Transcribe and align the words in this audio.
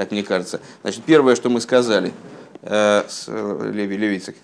так 0.00 0.12
мне 0.12 0.22
кажется. 0.22 0.62
Значит, 0.80 1.02
первое, 1.04 1.36
что 1.36 1.50
мы 1.50 1.60
сказали, 1.60 2.14
э, 2.62 3.04
с 3.06 3.26
э, 3.28 3.70
Леви, 3.70 3.98
Левицик, 3.98 4.34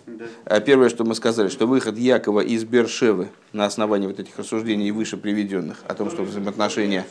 э, 0.44 0.60
первое, 0.60 0.90
что 0.90 1.02
мы 1.04 1.14
сказали, 1.14 1.48
что 1.48 1.66
выход 1.66 1.96
Якова 1.96 2.40
из 2.40 2.64
Бершевы 2.64 3.28
на 3.54 3.64
основании 3.64 4.06
вот 4.06 4.20
этих 4.20 4.36
рассуждений 4.38 4.90
выше 4.90 5.16
приведенных, 5.16 5.78
о 5.88 5.94
том, 5.94 6.10
что 6.10 6.24
взаимоотношения 6.24 7.06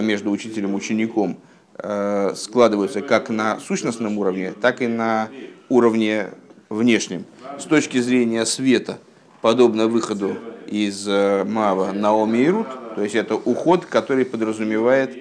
между 0.00 0.32
учителем 0.32 0.72
и 0.72 0.74
учеником 0.74 1.38
э, 1.78 2.32
складываются 2.34 3.00
как 3.00 3.30
на 3.30 3.60
сущностном 3.60 4.18
уровне, 4.18 4.52
так 4.60 4.82
и 4.82 4.88
на 4.88 5.28
уровне 5.68 6.30
внешнем. 6.70 7.26
С 7.60 7.62
точки 7.62 7.98
зрения 7.98 8.44
света, 8.44 8.98
подобно 9.40 9.86
выходу 9.86 10.36
из 10.66 11.06
Мава 11.06 11.92
Наоми 11.92 12.38
и 12.38 12.48
Рут, 12.48 12.66
то 12.96 13.04
есть 13.04 13.14
это 13.14 13.36
уход, 13.36 13.86
который 13.86 14.24
подразумевает 14.24 15.16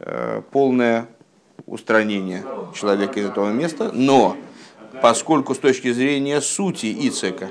э, 0.00 0.42
полное 0.50 1.08
устранение 1.66 2.44
человека 2.74 3.20
из 3.20 3.26
этого 3.26 3.50
места, 3.50 3.90
но 3.92 4.36
поскольку 5.02 5.54
с 5.54 5.58
точки 5.58 5.92
зрения 5.92 6.40
сути 6.40 6.86
Ицека, 6.86 7.50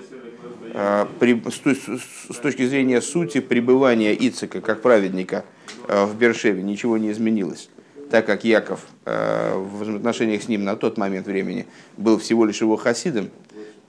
э, 0.73 1.05
с 1.21 2.37
точки 2.37 2.65
зрения 2.65 3.01
сути 3.01 3.39
пребывания 3.39 4.13
Ицека 4.13 4.61
как 4.61 4.81
праведника 4.81 5.45
в 5.87 6.15
Бершеве 6.15 6.61
ничего 6.61 6.97
не 6.97 7.11
изменилось, 7.11 7.69
так 8.09 8.25
как 8.25 8.43
Яков 8.43 8.85
в 9.05 9.81
взаимоотношениях 9.81 10.43
с 10.43 10.47
ним 10.47 10.63
на 10.63 10.75
тот 10.75 10.97
момент 10.97 11.27
времени 11.27 11.65
был 11.97 12.17
всего 12.19 12.45
лишь 12.45 12.61
его 12.61 12.75
хасидом, 12.75 13.29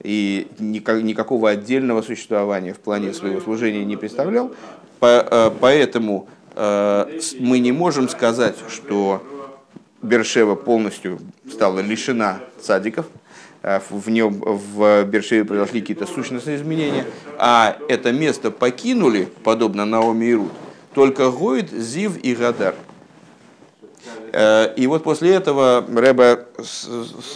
и 0.03 0.47
никакого 0.59 1.49
отдельного 1.49 2.01
существования 2.01 2.73
в 2.73 2.79
плане 2.79 3.13
своего 3.13 3.39
служения 3.39 3.85
не 3.85 3.97
представлял. 3.97 4.51
Э, 5.01 5.51
поэтому 5.59 6.27
э, 6.55 7.19
мы 7.39 7.59
не 7.59 7.71
можем 7.71 8.09
сказать, 8.09 8.55
что 8.69 9.23
Бершева 10.01 10.55
полностью 10.55 11.19
стала 11.49 11.79
лишена 11.79 12.39
садиков, 12.59 13.05
э, 13.63 13.79
в 13.89 14.09
нем 14.09 14.41
в 14.41 15.03
Бершеве 15.03 15.45
произошли 15.45 15.81
какие-то 15.81 16.05
сущностные 16.05 16.57
изменения, 16.57 17.05
а 17.37 17.77
это 17.87 18.11
место 18.11 18.51
покинули, 18.51 19.27
подобно 19.43 19.85
Наоми 19.85 20.25
и 20.25 20.33
Рут, 20.33 20.51
только 20.93 21.31
Гоид, 21.31 21.71
Зив 21.71 22.17
и 22.17 22.35
Гадар. 22.35 22.75
И 24.33 24.85
вот 24.87 25.03
после 25.03 25.35
этого 25.35 25.85
Рэба 25.87 26.45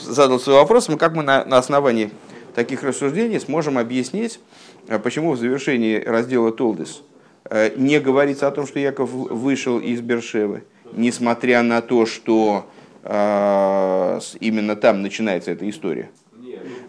задал 0.03 0.39
свой 0.39 0.55
вопрос, 0.55 0.89
как 0.97 1.13
мы 1.13 1.23
на 1.23 1.57
основании 1.57 2.09
таких 2.55 2.83
рассуждений 2.83 3.39
сможем 3.39 3.77
объяснить, 3.77 4.39
э, 4.87 4.97
почему 4.97 5.33
в 5.33 5.37
завершении 5.37 5.99
раздела 5.99 6.51
Толдес 6.51 7.03
э, 7.43 7.71
не 7.75 7.99
говорится 7.99 8.47
о 8.47 8.51
том, 8.51 8.65
что 8.65 8.79
Яков 8.79 9.11
вышел 9.11 9.79
из 9.79 10.01
Бершевы, 10.01 10.63
несмотря 10.95 11.61
на 11.61 11.81
то, 11.81 12.05
что 12.05 12.65
э, 13.03 14.19
именно 14.39 14.75
там 14.75 15.01
начинается 15.01 15.51
эта 15.51 15.69
история. 15.69 16.09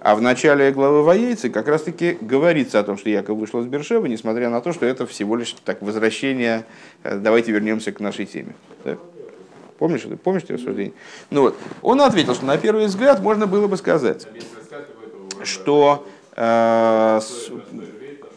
А 0.00 0.14
в 0.14 0.22
начале 0.22 0.70
главы 0.70 1.02
Воейцы 1.02 1.50
как 1.50 1.68
раз-таки 1.68 2.16
говорится 2.20 2.78
о 2.78 2.84
том, 2.84 2.96
что 2.96 3.10
Яков 3.10 3.38
вышел 3.38 3.60
из 3.60 3.66
Бершевы, 3.66 4.08
несмотря 4.08 4.48
на 4.50 4.60
то, 4.60 4.72
что 4.72 4.86
это 4.86 5.06
всего 5.06 5.36
лишь 5.36 5.56
так 5.64 5.82
возвращение, 5.82 6.64
давайте 7.02 7.50
вернемся 7.50 7.92
к 7.92 8.00
нашей 8.00 8.26
теме. 8.26 8.54
Да? 8.84 8.98
Помнишь, 9.78 10.06
помнишь 10.22 10.44
это 10.44 10.54
рассуждение? 10.54 10.94
Ну 11.30 11.42
вот, 11.42 11.56
он 11.82 12.00
ответил, 12.00 12.34
что 12.34 12.46
на 12.46 12.56
первый 12.56 12.86
взгляд 12.86 13.20
можно 13.20 13.46
было 13.46 13.66
бы 13.66 13.76
сказать, 13.76 14.26
что 15.42 16.06
э, 16.36 17.20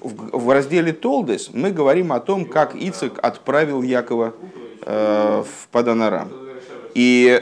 в 0.01 0.53
разделе 0.53 0.91
Толдес 0.91 1.51
мы 1.53 1.71
говорим 1.71 2.11
о 2.11 2.19
том, 2.19 2.45
как 2.45 2.75
Ицек 2.75 3.19
отправил 3.21 3.81
Якова 3.83 4.33
э, 4.55 4.58
в 4.85 5.67
Паданарам. 5.71 6.31
И 6.93 7.41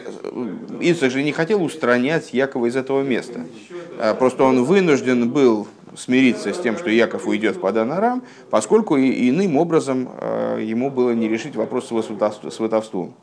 Ицек 0.81 1.11
же 1.11 1.23
не 1.23 1.31
хотел 1.31 1.63
устранять 1.63 2.33
Якова 2.33 2.65
из 2.65 2.75
этого 2.75 3.01
места. 3.01 3.45
Э, 3.97 4.13
просто 4.13 4.43
он 4.43 4.63
вынужден 4.63 5.29
был 5.29 5.67
смириться 5.95 6.53
с 6.53 6.59
тем, 6.59 6.77
что 6.77 6.89
Яков 6.89 7.27
уйдет 7.27 7.55
в 7.55 7.59
Паданарам, 7.59 8.23
поскольку 8.49 8.97
иным 8.97 9.57
образом 9.57 10.09
ему 10.59 10.91
было 10.91 11.11
не 11.11 11.27
решить 11.27 11.55
вопрос 11.55 11.89
с 11.89 12.53
сватовством. 12.53 13.15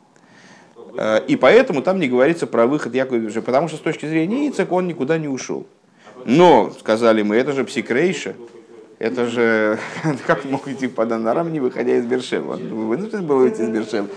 И 1.27 1.37
поэтому 1.39 1.81
там 1.81 1.99
не 2.01 2.09
говорится 2.09 2.47
про 2.47 2.67
выход 2.67 2.93
Якова, 2.93 3.29
потому 3.41 3.69
что 3.69 3.77
с 3.77 3.79
точки 3.79 4.07
зрения 4.07 4.49
Ицек 4.49 4.73
он 4.73 4.87
никуда 4.87 5.17
не 5.17 5.29
ушел. 5.29 5.65
Но, 6.25 6.71
сказали 6.77 7.21
мы, 7.21 7.37
это 7.37 7.53
же 7.53 7.63
псикрейша, 7.63 8.35
это 8.99 9.25
же, 9.27 9.79
как 10.27 10.45
мог 10.45 10.67
идти 10.67 10.87
по 10.87 11.05
Данарам, 11.05 11.51
не 11.51 11.59
выходя 11.59 11.97
из 11.97 12.05
Бершева? 12.05 12.55
Вынужден 12.55 13.25
был 13.25 13.37
выйти 13.39 13.61
из 13.61 13.69
Бершева. 13.69 14.07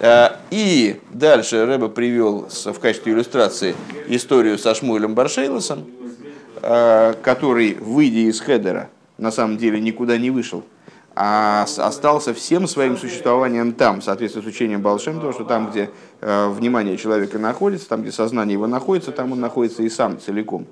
Э, 0.00 0.28
и 0.50 1.00
дальше 1.10 1.64
Рэба 1.64 1.88
привел 1.88 2.48
в 2.48 2.78
качестве 2.78 3.12
иллюстрации 3.12 3.74
историю 4.08 4.58
со 4.58 4.74
Шмуэлем 4.74 5.14
Баршейлосом, 5.14 5.86
э, 6.62 7.14
который, 7.22 7.74
выйдя 7.74 8.28
из 8.30 8.40
Хедера, 8.40 8.90
на 9.16 9.30
самом 9.30 9.56
деле 9.56 9.80
никуда 9.80 10.18
не 10.18 10.30
вышел, 10.30 10.62
а 11.16 11.66
остался 11.78 12.32
всем 12.32 12.68
своим 12.68 12.96
существованием 12.96 13.72
там, 13.72 14.00
в 14.00 14.04
соответствии 14.04 14.42
с 14.42 14.46
учением 14.46 14.82
Балшем, 14.82 15.20
то, 15.20 15.32
что 15.32 15.44
там, 15.44 15.70
где 15.70 15.90
э, 16.20 16.48
внимание 16.48 16.96
человека 16.96 17.38
находится, 17.38 17.88
там, 17.88 18.02
где 18.02 18.12
сознание 18.12 18.52
его 18.52 18.68
находится, 18.68 19.10
там 19.10 19.32
он 19.32 19.40
находится 19.40 19.82
и 19.82 19.88
сам 19.88 20.20
целиком. 20.20 20.66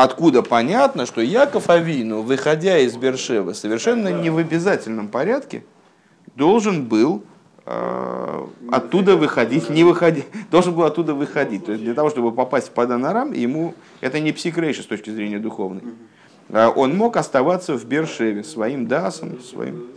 Э, 0.00 0.04
откуда 0.04 0.42
понятно, 0.42 1.06
что 1.06 1.20
Яков 1.20 1.70
Авину, 1.70 2.22
выходя 2.22 2.78
из 2.78 2.96
Бершева, 2.96 3.52
совершенно 3.52 4.08
не 4.08 4.30
в 4.30 4.38
обязательном 4.38 5.08
порядке, 5.08 5.64
должен 6.36 6.84
был 6.84 7.22
э, 7.66 8.46
оттуда 8.70 9.16
выходить, 9.16 9.70
не 9.70 9.84
выходить, 9.84 10.26
должен 10.50 10.74
был 10.74 10.84
оттуда 10.84 11.14
выходить. 11.14 11.66
То 11.66 11.72
есть 11.72 11.84
для 11.84 11.94
того, 11.94 12.10
чтобы 12.10 12.32
попасть 12.32 12.68
в 12.68 12.70
Паданарам, 12.70 13.32
ему 13.32 13.74
это 14.00 14.20
не 14.20 14.32
псикрейша 14.32 14.82
с 14.82 14.86
точки 14.86 15.10
зрения 15.10 15.38
духовной. 15.38 15.82
Э, 16.48 16.68
он 16.68 16.96
мог 16.96 17.16
оставаться 17.16 17.74
в 17.76 17.84
Бершеве 17.84 18.44
своим 18.44 18.86
дасом, 18.86 19.40
своим. 19.40 19.88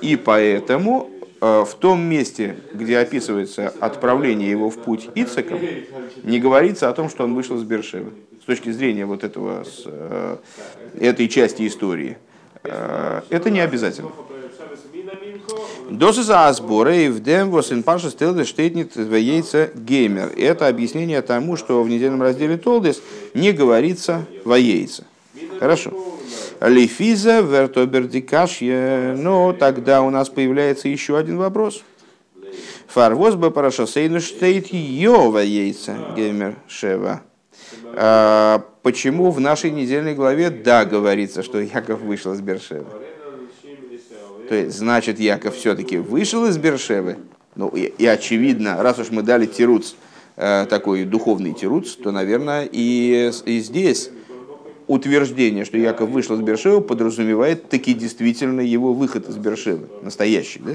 И 0.00 0.16
поэтому 0.16 1.08
Э, 1.44 1.64
в 1.64 1.74
том 1.74 2.00
месте, 2.00 2.54
где 2.72 2.98
описывается 2.98 3.74
отправление 3.80 4.48
его 4.48 4.70
в 4.70 4.78
путь 4.78 5.08
Ицеком, 5.16 5.58
не 6.22 6.38
говорится 6.38 6.88
о 6.88 6.92
том, 6.92 7.10
что 7.10 7.24
он 7.24 7.34
вышел 7.34 7.58
с 7.58 7.64
Бершевы. 7.64 8.12
С 8.42 8.44
точки 8.44 8.70
зрения 8.72 9.06
вот 9.06 9.22
этого, 9.22 9.62
с, 9.62 9.82
э, 9.86 10.36
этой 10.98 11.28
части 11.28 11.64
истории. 11.66 12.18
Э, 12.64 13.22
это 13.30 13.50
не 13.50 13.60
обязательно. 13.60 14.10
Досыса 15.88 16.48
Асбора 16.48 16.96
и 16.96 17.08
в 17.08 17.22
дем 17.22 17.50
восен 17.50 17.84
паша 17.84 18.10
стелдес 18.10 18.48
штейтнит 18.48 18.96
яйца 18.96 19.70
геймер. 19.74 20.32
Это 20.36 20.66
объяснение 20.66 21.22
тому, 21.22 21.56
что 21.56 21.82
в 21.84 21.88
недельном 21.88 22.22
разделе 22.22 22.56
Толдес 22.56 23.00
не 23.34 23.52
говорится 23.52 24.26
воейца. 24.44 25.04
Хорошо. 25.60 25.92
Лифиза, 26.60 27.40
вертобердикашье. 27.40 29.14
Но 29.18 29.52
тогда 29.52 30.02
у 30.02 30.10
нас 30.10 30.28
появляется 30.28 30.88
еще 30.88 31.16
один 31.16 31.38
вопрос. 31.38 31.84
Фарвоз 32.88 33.36
бы 33.36 33.52
парашосейну 33.52 34.20
штейт 34.20 34.72
йова 34.72 35.38
яйца 35.38 35.96
геймер 36.16 36.56
шева. 36.66 37.22
А, 37.94 38.64
почему 38.82 39.30
в 39.30 39.40
нашей 39.40 39.70
недельной 39.70 40.14
главе 40.14 40.50
да 40.50 40.84
говорится, 40.84 41.42
что 41.42 41.60
Яков 41.60 42.00
вышел 42.00 42.32
из 42.32 42.40
Бершевы? 42.40 42.86
То 44.48 44.54
есть, 44.54 44.76
значит, 44.76 45.18
Яков 45.18 45.56
все-таки 45.56 45.98
вышел 45.98 46.46
из 46.46 46.58
Бершевы. 46.58 47.18
Ну, 47.54 47.68
и, 47.68 47.92
и 47.98 48.06
очевидно, 48.06 48.82
раз 48.82 48.98
уж 48.98 49.10
мы 49.10 49.22
дали 49.22 49.46
тируц, 49.46 49.94
э, 50.36 50.66
такой 50.68 51.04
духовный 51.04 51.52
тируц, 51.52 51.92
то, 51.92 52.10
наверное, 52.10 52.68
и, 52.70 53.30
и 53.44 53.60
здесь 53.60 54.10
утверждение, 54.86 55.64
что 55.64 55.78
Яков 55.78 56.10
вышел 56.10 56.36
из 56.36 56.40
Бершева, 56.40 56.80
подразумевает 56.80 57.68
таки 57.68 57.94
действительно 57.94 58.60
его 58.60 58.92
выход 58.92 59.28
из 59.28 59.36
Бершева, 59.36 59.86
настоящий. 60.02 60.60
Да? 60.60 60.72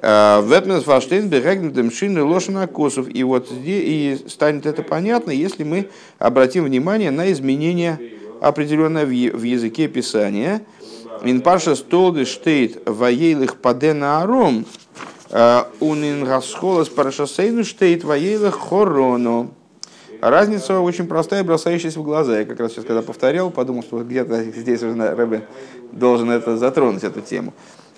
А, 0.00 0.40
Ветмес 0.42 0.84
Фаштейн 0.84 1.28
Берегнедем 1.28 1.90
Шины 1.90 2.22
Лошина 2.22 2.66
Косов. 2.68 3.08
И 3.08 3.24
вот 3.24 3.48
здесь 3.48 4.22
и 4.24 4.28
станет 4.28 4.66
это 4.66 4.82
понятно, 4.82 5.30
если 5.30 5.64
мы 5.64 5.88
обратим 6.18 6.64
внимание 6.64 7.10
на 7.10 7.30
изменения 7.32 8.00
определенное 8.40 9.04
в 9.04 9.10
языке 9.42 9.88
Писания. 9.88 10.62
Инпарша 11.24 11.74
столды 11.74 12.24
штейт 12.24 12.88
воейлых 12.88 13.56
падена 13.56 14.22
аром, 14.22 14.66
а, 15.30 15.68
унин 15.80 16.24
расхолос 16.24 16.88
парашасейну 16.88 17.64
штейт 17.64 18.04
воейлых 18.04 18.54
хорону. 18.54 19.50
Разница 20.20 20.78
очень 20.78 21.08
простая, 21.08 21.42
бросающаяся 21.42 21.98
в 21.98 22.04
глаза. 22.04 22.38
Я 22.38 22.44
как 22.44 22.60
раз 22.60 22.72
сейчас, 22.72 22.84
когда 22.84 23.02
повторял, 23.02 23.50
подумал, 23.50 23.82
что 23.82 24.02
где-то 24.04 24.44
здесь 24.44 24.80
уже 24.82 24.94
Рэбе 24.94 25.48
должен 25.90 26.30
это 26.30 26.56
затронуть, 26.56 27.02
эту 27.02 27.20
тему. 27.20 27.52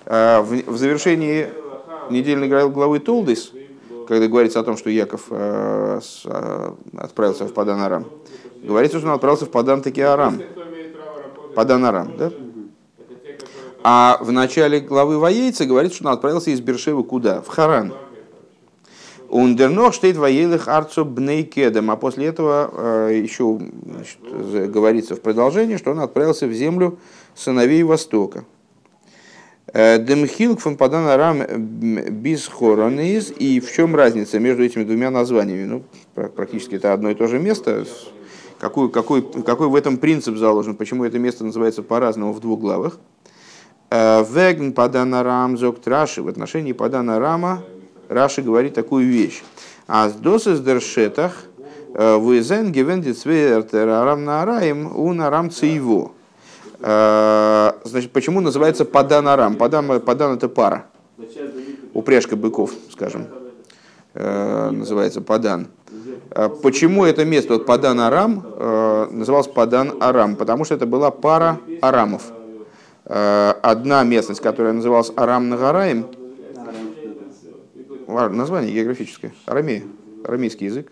А, 0.07 0.41
в 0.41 0.77
завершении 0.77 1.47
недельной 2.09 2.47
главы 2.47 2.99
Толдис, 2.99 3.51
когда 4.07 4.27
говорится 4.27 4.59
о 4.59 4.63
том, 4.63 4.77
что 4.77 4.89
Яков 4.89 5.27
а, 5.29 5.99
а, 6.25 6.75
отправился 6.97 7.45
в 7.45 7.53
Паданарам, 7.53 8.05
говорится, 8.61 8.99
что 8.99 9.07
он 9.07 9.13
отправился 9.13 9.45
в 9.45 9.49
Падан 9.49 9.81
таки 9.81 10.01
Арам. 10.01 10.41
Паданарам, 11.55 12.17
да? 12.17 12.31
А 13.83 14.17
в 14.21 14.31
начале 14.31 14.79
главы 14.79 15.17
Воейца 15.17 15.65
говорится, 15.65 15.97
что 15.97 16.07
он 16.07 16.13
отправился 16.13 16.51
из 16.51 16.61
Бершевы 16.61 17.03
куда? 17.03 17.41
В 17.41 17.47
Харан. 17.47 17.93
Ундернох 19.29 19.93
штейт 19.93 20.17
воелых 20.17 20.67
арцо 20.67 21.05
бнейкедем. 21.05 21.89
А 21.89 21.95
после 21.95 22.27
этого 22.27 23.09
еще 23.09 23.59
значит, 23.85 24.71
говорится 24.71 25.15
в 25.15 25.21
продолжении, 25.21 25.77
что 25.77 25.91
он 25.91 26.01
отправился 26.01 26.47
в 26.47 26.53
землю 26.53 26.99
сыновей 27.33 27.83
Востока. 27.83 28.43
Демхилк 29.73 30.59
фон 30.59 30.75
Падан 30.75 31.07
Арам 31.07 31.43
Бисхоронис. 32.21 33.31
И 33.37 33.59
в 33.59 33.71
чем 33.71 33.95
разница 33.95 34.39
между 34.39 34.63
этими 34.63 34.83
двумя 34.83 35.11
названиями? 35.11 35.65
Ну, 35.65 35.83
практически 36.35 36.75
это 36.75 36.93
одно 36.93 37.09
и 37.09 37.15
то 37.15 37.27
же 37.27 37.39
место. 37.39 37.85
Какой, 38.59 38.91
какой, 38.91 39.21
какой 39.21 39.67
в 39.69 39.75
этом 39.75 39.97
принцип 39.97 40.35
заложен? 40.37 40.75
Почему 40.75 41.05
это 41.05 41.17
место 41.19 41.43
называется 41.45 41.83
по-разному 41.83 42.33
в 42.33 42.39
двух 42.39 42.59
главах? 42.59 42.99
Вегн 43.89 44.71
Падана 44.73 45.23
Рам 45.23 45.57
Зок 45.57 45.77
Раши. 45.85 46.21
В 46.21 46.27
отношении 46.27 46.73
Падана 46.73 47.19
Рама 47.19 47.63
Раши 48.07 48.41
говорит 48.41 48.73
такую 48.73 49.07
вещь. 49.07 49.41
А 49.87 50.09
с 50.09 50.13
досыс 50.13 50.59
дершетах 50.59 51.45
вызен 51.93 52.71
гевендит 52.71 53.17
свертер 53.17 53.89
арам 53.89 54.23
на 54.23 54.43
араим 54.43 54.95
у 54.95 55.11
нарам 55.13 55.49
цейво. 55.49 56.11
Значит, 57.83 58.11
почему 58.11 58.41
называется 58.41 58.85
Падан 58.85 59.27
Арам? 59.27 59.55
Падан, 59.55 59.99
Падан 60.01 60.35
это 60.35 60.47
пара. 60.49 60.85
Упряжка 61.93 62.35
быков, 62.35 62.71
скажем. 62.91 63.27
Называется 64.13 65.21
Падан. 65.21 65.67
Почему 66.61 67.05
это 67.05 67.25
место, 67.25 67.53
вот 67.53 67.65
Падан 67.65 67.99
Арам, 67.99 68.45
называлось 69.11 69.47
Падан 69.47 69.93
Арам? 69.99 70.35
Потому 70.35 70.63
что 70.63 70.75
это 70.75 70.85
была 70.85 71.11
пара 71.11 71.59
арамов. 71.81 72.31
Одна 73.05 74.03
местность, 74.03 74.41
которая 74.41 74.73
называлась 74.73 75.11
Арам 75.15 75.49
Нагараем, 75.49 76.05
название 78.07 78.71
географическое, 78.73 79.33
арамея, 79.45 79.83
арамейский 80.23 80.67
язык. 80.67 80.91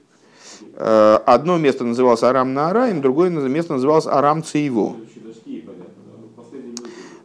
Одно 0.76 1.58
место 1.58 1.84
называлось 1.84 2.24
Арам 2.24 2.54
на 2.54 2.70
Араим, 2.70 3.02
другое 3.02 3.30
место 3.30 3.74
называлось 3.74 4.08
Арам 4.08 4.44
Цейво. 4.44 4.96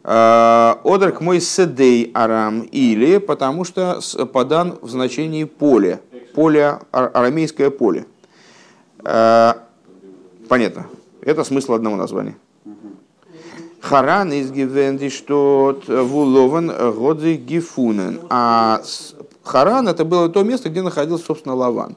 Одерк 0.07 1.19
мой 1.19 1.41
седей 1.41 2.11
арам, 2.13 2.61
или 2.61 3.17
потому 3.17 3.63
что 3.63 3.99
подан 4.31 4.77
в 4.81 4.89
значении 4.89 5.45
поле, 5.45 5.99
поле, 6.35 6.79
арамейское 6.91 7.71
поле. 7.71 8.05
Понятно. 9.03 10.85
Это 11.21 11.43
смысл 11.43 11.73
одного 11.73 11.95
названия. 11.95 12.37
Харан 13.81 14.31
из 14.31 14.51
Гивенди, 14.51 15.09
что 15.09 15.81
вулован 15.87 16.71
годы 16.93 17.35
гифунен. 17.35 18.19
А 18.29 18.81
Харан 19.43 19.87
это 19.87 20.05
было 20.05 20.29
то 20.29 20.43
место, 20.43 20.69
где 20.69 20.83
находился, 20.83 21.25
собственно, 21.25 21.55
Лаван. 21.55 21.95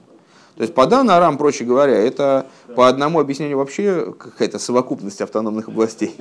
То 0.57 0.63
есть 0.63 0.75
Падан 0.75 1.09
Арам, 1.09 1.39
проще 1.39 1.65
говоря, 1.65 1.95
это 1.95 2.47
по 2.75 2.89
одному 2.89 3.21
объяснению 3.21 3.59
вообще 3.59 4.13
какая-то 4.19 4.59
совокупность 4.59 5.21
автономных 5.21 5.69
областей. 5.69 6.17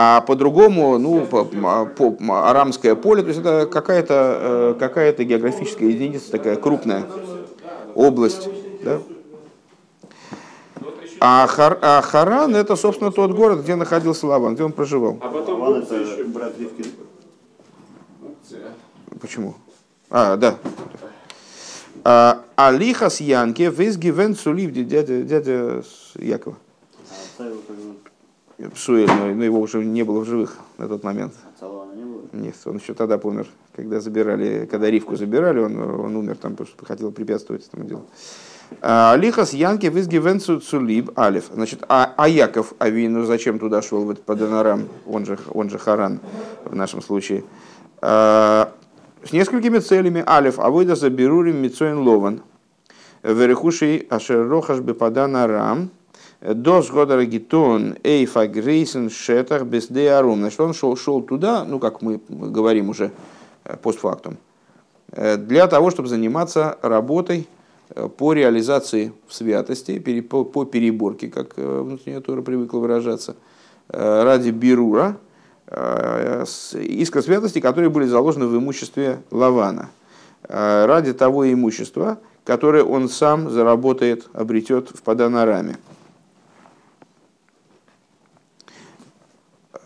А 0.00 0.20
по-другому, 0.20 0.96
ну, 0.96 1.26
по, 1.26 1.44
по, 1.44 2.48
арамское 2.48 2.94
поле, 2.94 3.22
то 3.22 3.28
есть 3.30 3.40
это 3.40 3.66
какая-то 3.66 4.76
какая 4.78 5.12
географическая 5.12 5.88
единица, 5.88 6.30
такая 6.30 6.54
крупная 6.54 7.04
область. 7.96 8.48
Да? 8.84 9.00
А, 11.18 11.48
Хар, 11.48 11.80
а 11.82 12.00
Харан 12.00 12.54
это, 12.54 12.76
собственно, 12.76 13.10
тот 13.10 13.32
город, 13.32 13.62
где 13.62 13.74
находился 13.74 14.28
Лаван, 14.28 14.54
где 14.54 14.62
он 14.62 14.70
проживал. 14.70 15.18
А 15.20 15.30
потом 15.30 15.62
Лаван 15.62 15.82
это 15.82 15.96
еще... 15.96 16.22
брат 16.22 16.52
Ривки. 16.56 16.84
Почему? 19.20 19.56
А, 20.10 20.36
да. 20.36 20.58
А, 22.04 22.44
Алихас 22.54 23.20
Янке, 23.20 23.68
визгивен 23.68 24.36
сулив, 24.36 24.70
дядя, 24.70 25.22
дядя 25.22 25.82
Якова. 26.14 26.56
Псуэль, 28.74 29.06
но, 29.06 29.26
но 29.26 29.44
его 29.44 29.60
уже 29.60 29.84
не 29.84 30.02
было 30.02 30.20
в 30.20 30.24
живых 30.24 30.56
на 30.78 30.88
тот 30.88 31.04
момент. 31.04 31.32
А 31.60 31.94
не 31.94 32.04
было? 32.04 32.22
Нет, 32.32 32.56
он 32.64 32.78
еще 32.78 32.92
тогда 32.94 33.16
помер. 33.16 33.46
Когда 33.76 34.00
забирали, 34.00 34.66
когда 34.68 34.90
Ривку 34.90 35.14
забирали, 35.14 35.60
он, 35.60 35.78
он 35.78 36.16
умер 36.16 36.36
там, 36.38 36.52
потому 36.52 36.68
что 36.68 36.84
хотел 36.84 37.12
препятствовать 37.12 37.66
этому 37.68 37.84
делу. 37.84 38.06
А, 38.82 39.14
Лихас 39.16 39.52
Янки 39.52 39.86
визгивенцу 39.86 40.60
цулиб 40.60 41.16
алиф. 41.16 41.50
Значит, 41.54 41.84
а, 41.88 42.12
а 42.16 42.28
Яков 42.28 42.74
Авину 42.78 43.24
зачем 43.24 43.58
туда 43.58 43.80
шел, 43.80 44.04
в 44.04 44.10
этот 44.10 44.24
Паданарам, 44.24 44.88
он 45.06 45.24
же, 45.24 45.38
он 45.52 45.70
же 45.70 45.78
Харан 45.78 46.20
в 46.64 46.74
нашем 46.74 47.00
случае. 47.00 47.44
А, 48.00 48.72
с 49.24 49.32
несколькими 49.32 49.78
целями. 49.78 50.22
Алиф, 50.26 50.58
авойда 50.58 50.96
заберурим 50.96 51.62
мицоин 51.62 51.98
лован. 51.98 52.42
Верехушей 53.22 54.06
ашеррохаш 54.10 54.80
бепаданарам. 54.80 55.90
Дос 56.40 56.90
года 56.90 57.24
гитон 57.24 57.96
эйфа 58.04 58.46
грейсен 58.46 59.10
шетах 59.10 59.64
без 59.64 59.88
деарум. 59.88 60.38
Значит, 60.38 60.60
он 60.60 60.72
шел, 60.72 60.96
шел 60.96 61.20
туда, 61.20 61.64
ну, 61.64 61.80
как 61.80 62.00
мы 62.00 62.20
говорим 62.28 62.90
уже 62.90 63.10
э, 63.64 63.76
постфактум, 63.76 64.36
э, 65.10 65.36
для 65.36 65.66
того, 65.66 65.90
чтобы 65.90 66.08
заниматься 66.08 66.78
работой 66.80 67.48
э, 67.90 68.08
по 68.08 68.34
реализации 68.34 69.12
в 69.26 69.34
святости, 69.34 69.98
по 69.98 70.64
переборке, 70.64 71.26
как 71.26 71.56
внутренняя 71.56 72.20
Тора 72.20 72.42
привыкла 72.42 72.78
выражаться, 72.78 73.34
ради 73.88 74.50
бирура, 74.50 75.16
искра 75.66 77.22
святости, 77.22 77.58
которые 77.58 77.88
были 77.88 78.04
заложены 78.04 78.46
в 78.46 78.56
имуществе 78.56 79.20
Лавана, 79.30 79.88
ради 80.46 81.14
того 81.14 81.50
имущества, 81.50 82.18
которое 82.44 82.84
он 82.84 83.08
сам 83.08 83.48
заработает, 83.48 84.28
обретет 84.34 84.90
в 84.90 85.02
Паданараме. 85.02 85.76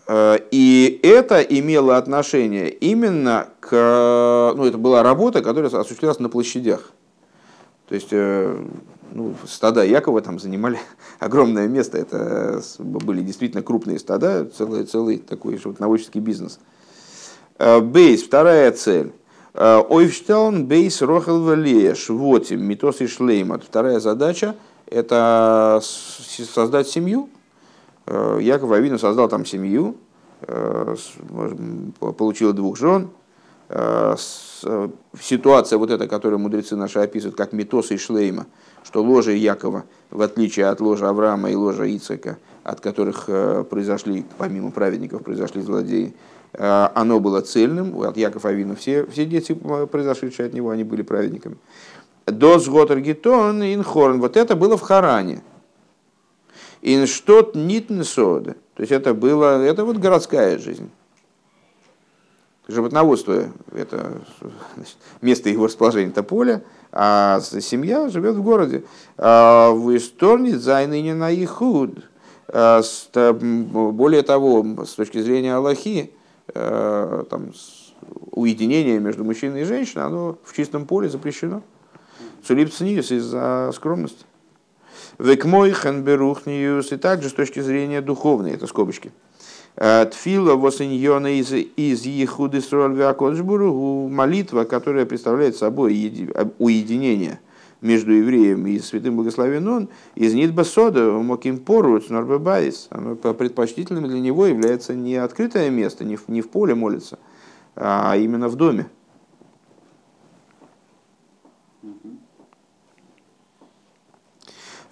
И 0.09 0.99
это 1.01 1.41
имело 1.41 1.97
отношение 1.97 2.69
именно 2.69 3.47
к... 3.59 4.53
Ну, 4.55 4.65
это 4.65 4.77
была 4.77 5.01
работа, 5.01 5.41
которая 5.41 5.71
осуществлялась 5.71 6.19
на 6.19 6.29
площадях. 6.29 6.91
То 7.87 7.95
есть 7.95 8.09
э, 8.11 8.65
ну, 9.13 9.35
стада 9.47 9.83
Якова 9.83 10.21
там 10.21 10.39
занимали 10.39 10.77
огромное 11.19 11.67
место. 11.67 11.97
Это 11.97 12.61
были 12.79 13.21
действительно 13.21 13.63
крупные 13.63 13.97
стада, 13.97 14.45
целый, 14.45 14.83
целый 14.85 15.19
такой 15.19 15.57
животноводческий 15.57 16.19
бизнес. 16.19 16.59
Э, 17.57 17.79
бейс, 17.79 18.23
вторая 18.23 18.71
цель. 18.71 19.13
Ойфштаун 19.53 20.65
бейс 20.65 21.01
рохел 21.03 21.39
вот 21.39 22.51
митос 22.51 23.01
и 23.01 23.07
шлеймат. 23.07 23.63
Вторая 23.63 23.99
задача– 23.99 24.55
это 24.87 25.79
создать 25.79 26.87
семью, 26.87 27.29
Э, 27.29 27.42
Яков 28.05 28.71
Авину 28.71 28.99
создал 28.99 29.29
там 29.29 29.45
семью, 29.45 29.95
э, 30.41 30.95
получил 31.99 32.53
двух 32.53 32.77
жен. 32.77 33.09
Э, 33.69 34.15
ситуация 35.19 35.77
вот 35.77 35.89
эта, 35.89 36.07
которую 36.07 36.39
мудрецы 36.39 36.75
наши 36.75 36.99
описывают 36.99 37.37
как 37.37 37.53
Метоса 37.53 37.93
и 37.93 37.97
Шлейма, 37.97 38.45
что 38.83 39.01
ложе 39.01 39.35
Якова, 39.35 39.85
в 40.11 40.21
отличие 40.21 40.67
от 40.67 40.81
ложа 40.81 41.09
Авраама 41.09 41.49
и 41.49 41.55
ложа 41.55 41.85
Ицека, 41.85 42.37
от 42.63 42.81
которых 42.81 43.25
произошли, 43.69 44.25
помимо 44.37 44.71
праведников, 44.71 45.23
произошли 45.23 45.61
злодеи, 45.61 46.13
оно 46.53 47.19
было 47.19 47.41
цельным, 47.41 47.99
от 48.01 48.15
Якова 48.15 48.49
Авину 48.49 48.75
все, 48.75 49.05
все 49.05 49.25
дети, 49.25 49.53
произошедшие 49.91 50.47
от 50.47 50.53
него, 50.53 50.69
они 50.69 50.83
были 50.83 51.01
праведниками. 51.01 51.57
До 52.25 52.59
Сготер 52.59 52.99
Инхорн, 52.99 54.21
вот 54.21 54.37
это 54.37 54.55
было 54.55 54.77
в 54.77 54.81
Харане– 54.81 55.41
Инштот 56.83 57.55
нитнсода. 57.55 58.55
То 58.75 58.81
есть 58.81 58.91
это 58.91 59.13
было, 59.13 59.63
это 59.63 59.85
вот 59.85 59.97
городская 59.97 60.57
жизнь. 60.57 60.89
Животноводство– 62.67 63.45
это 63.71 64.21
значит, 64.75 64.97
место 65.21 65.49
его 65.49 65.65
расположения, 65.65 66.09
это 66.09 66.23
поле, 66.23 66.63
а 66.91 67.39
семья 67.41 68.09
живет 68.09 68.35
в 68.35 68.43
городе. 68.43 68.83
А 69.17 69.71
в 69.71 69.95
истории 69.95 70.51
зайныне 70.51 71.13
на 71.13 71.31
ихуд. 71.31 71.99
А 72.47 72.81
более 73.33 74.21
того, 74.21 74.85
с 74.85 74.93
точки 74.93 75.21
зрения 75.21 75.55
Аллахи, 75.55 76.11
э, 76.53 77.23
там, 77.29 77.53
уединение 78.31 78.99
между 78.99 79.23
мужчиной 79.23 79.61
и 79.61 79.65
женщиной, 79.65 80.05
оно 80.05 80.37
в 80.43 80.53
чистом 80.53 80.85
поле 80.85 81.07
запрещено. 81.07 81.61
Цулипцниус 82.45 83.11
из-за 83.11 83.71
скромности. 83.73 84.25
Векмой 85.19 85.71
хенберухниус, 85.71 86.91
и 86.91 86.97
также 86.97 87.29
с 87.29 87.33
точки 87.33 87.59
зрения 87.59 88.01
духовной, 88.01 88.51
это 88.51 88.67
скобочки. 88.67 89.11
Э, 89.75 90.05
Тфила 90.05 90.55
восеньона 90.55 91.39
из, 91.39 91.51
из 91.51 92.05
Ехуды 92.05 92.61
Срольвякоджбуру, 92.61 94.07
молитва, 94.09 94.63
которая 94.63 95.05
представляет 95.05 95.55
собой 95.55 95.93
уединение 96.59 97.39
между 97.81 98.13
евреем 98.13 98.65
и 98.65 98.79
святым 98.79 99.17
благословен 99.17 99.67
он, 99.67 99.89
из 100.15 100.33
Нидбасода, 100.33 101.11
Моким 101.11 101.57
Пору, 101.57 102.01
Норбебайс, 102.07 102.87
предпочтительным 103.37 104.07
для 104.07 104.19
него 104.19 104.45
является 104.45 104.93
не 104.93 105.15
открытое 105.15 105.69
место, 105.69 106.05
не 106.05 106.15
в, 106.15 106.27
не 106.29 106.41
в 106.41 106.49
поле 106.49 106.75
молится, 106.75 107.19
а 107.75 108.15
именно 108.15 108.47
в 108.47 108.55
доме. 108.55 108.87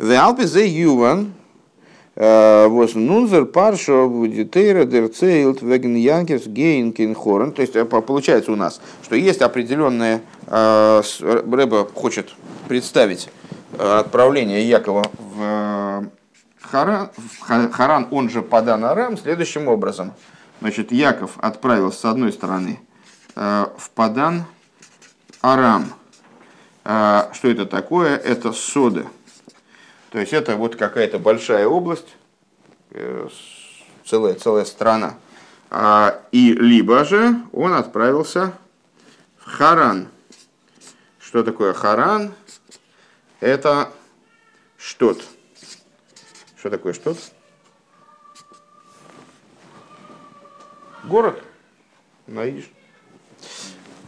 ועל 0.01 0.11
פי 0.17 0.47
זה 0.47 0.67
יובן, 0.67 1.31
וואס 2.15 2.95
אין 2.95 3.12
אונזער 3.12 3.45
פרשה 3.45 4.09
וואו 4.09 4.40
די 4.40 4.55
תורה 4.55 4.85
דערציילט 4.85 5.61
וועגן 5.61 5.93
יעקב'ס 5.93 6.47
גיין 6.47 6.80
קיין 6.80 7.13
חרן. 7.13 7.51
То 7.51 7.61
есть 7.61 7.75
получается 7.87 8.51
у 8.51 8.55
нас, 8.55 8.81
что 9.03 9.15
есть 9.15 9.43
определенная, 9.43 10.21
Ребе 10.47 11.87
хочет 11.93 12.33
представить 12.67 13.29
отправление 13.77 14.67
Якова 14.67 15.03
в 15.19 16.07
Харан, 16.61 17.11
в 17.15 17.71
Харан, 17.71 18.07
он 18.09 18.31
же 18.31 18.41
Падан 18.41 18.83
Арам, 18.83 19.19
следующим 19.19 19.67
образом. 19.67 20.13
Значит, 20.61 20.91
Яков 20.91 21.33
отправился 21.37 21.99
с 21.99 22.05
одной 22.05 22.31
стороны 22.33 22.79
в 23.35 23.91
Падан 23.93 24.45
Арам. 25.43 25.93
Что 26.83 27.47
это 27.47 27.67
такое? 27.67 28.17
Это 28.17 28.51
соды. 28.51 29.05
То 30.11 30.19
есть 30.19 30.33
это 30.33 30.57
вот 30.57 30.75
какая-то 30.75 31.19
большая 31.19 31.65
область, 31.67 32.15
э, 32.91 33.27
целая, 34.05 34.35
целая 34.35 34.65
страна. 34.65 35.15
И 36.33 36.53
либо 36.53 37.05
же 37.05 37.33
он 37.53 37.73
отправился 37.73 38.51
в 39.37 39.45
Харан. 39.45 40.09
Что 41.17 41.43
такое 41.43 41.71
Харан? 41.71 42.33
Это 43.39 43.89
что-то. 44.77 45.23
Что 46.57 46.69
такое 46.69 46.91
что-то? 46.91 47.21
Город. 51.05 51.41
Наиш. 52.27 52.69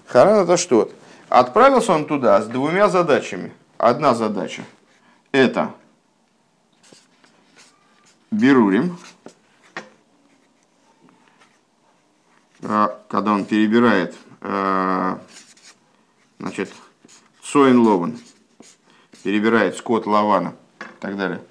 Харан 0.06 0.44
это 0.44 0.58
что? 0.58 0.92
Отправился 1.30 1.94
он 1.94 2.06
туда 2.06 2.42
с 2.42 2.48
двумя 2.48 2.90
задачами. 2.90 3.54
Одна 3.78 4.14
задача– 4.14 4.64
это 5.32 5.74
Берурим, 8.34 8.98
а, 12.64 13.00
когда 13.08 13.34
он 13.34 13.46
перебирает 13.46 14.16
а, 14.42 15.20
значит, 16.40 16.74
Соин 17.44 17.80
Лован, 17.80 18.20
перебирает 19.24 19.78
скот 19.78 20.08
Лавана 20.08 20.56
и 20.80 21.00
так 21.00 21.16
далее. 21.16 21.44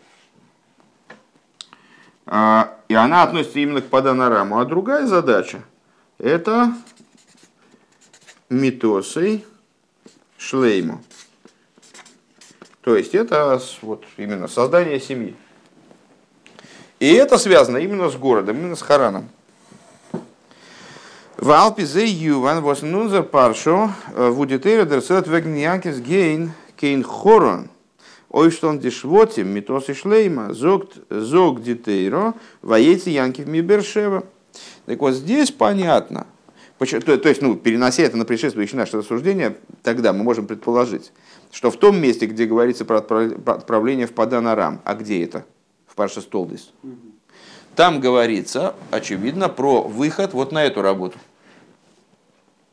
А, 2.27 2.79
и 2.89 2.95
она 2.95 3.23
относится 3.23 3.61
именно 3.61 3.81
к 3.81 3.89
Паданараму. 3.89 4.59
А 4.59 4.65
другая 4.65 5.07
задача– 5.07 5.63
это 6.19 6.75
митосой 8.51 9.45
шлейму. 10.37 11.03
То 12.81 12.97
есть 12.97 13.15
это 13.15 13.63
вот 13.83 14.05
именно 14.17 14.49
создание 14.49 15.01
семьи. 15.01 15.37
И 17.03 17.15
это 17.15 17.37
связано 17.37 17.79
именно 17.79 18.09
с 18.11 18.15
городом, 18.15 18.59
именно 18.59 18.77
с 18.77 18.81
Хараном. 18.81 19.29
В 21.37 21.51
Алпе 21.51 21.85
зе 21.85 22.07
Юван 22.07 22.65
was 22.65 22.87
нунзер 22.87 23.25
паршо 23.25 23.91
вудитера 24.15 24.85
дерсет 24.85 25.27
вегньянкес 25.27 25.99
гейн 25.99 26.53
кейн 26.77 27.03
хорон. 27.03 27.71
Ой, 28.31 28.53
что 28.53 28.69
он 28.69 28.79
дешвотим, 28.79 29.49
митос 29.49 29.89
и 29.89 29.95
шлейма, 29.95 30.55
зог, 30.55 31.61
дитейро, 31.61 32.35
воейцы 32.63 33.11
янки 33.11 33.43
в 33.43 33.49
Мибершева. 33.49 34.23
Так 34.87 35.01
вот 35.01 35.15
здесь 35.15 35.51
понятно, 35.51 36.29
то, 36.79 37.19
то 37.19 37.29
есть, 37.29 37.43
ну, 37.43 37.57
перенося 37.57 38.05
это 38.05 38.17
на 38.17 38.25
предшествующее 38.25 38.79
наше 38.79 38.99
рассуждение, 38.99 39.57
тогда 39.83 40.13
мы 40.13 40.23
можем 40.23 40.47
предположить, 40.47 41.11
что 41.51 41.73
в 41.73 41.77
том 41.79 42.01
месте, 42.01 42.27
где 42.27 42.47
говорится 42.47 42.85
про 42.85 42.99
отправление 42.99 44.07
в 44.07 44.13
Паданарам, 44.13 44.81
а 44.85 44.95
где 44.95 45.25
это? 45.25 45.45
В 45.93 45.95
Парше 45.95 46.23
Столдис. 46.23 46.73
Там 47.77 48.01
говорится, 48.01 48.75
очевидно, 48.91 49.51
про 49.51 49.83
выход 49.83 50.33
вот 50.33 50.51
на 50.51 50.65
эту 50.65 50.81
работу. 50.81 51.19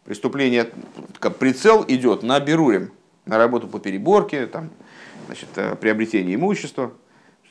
Преступление, 0.06 0.70
прицел 1.38 1.84
идет 1.86 2.24
на 2.24 2.40
Берурим, 2.40 2.94
на 3.26 3.38
работу 3.38 3.68
по 3.68 3.80
переборке, 3.80 4.48
там, 4.48 4.70
значит, 5.28 5.50
э, 5.58 5.76
приобретение 5.76 6.36
имущества. 6.36 6.94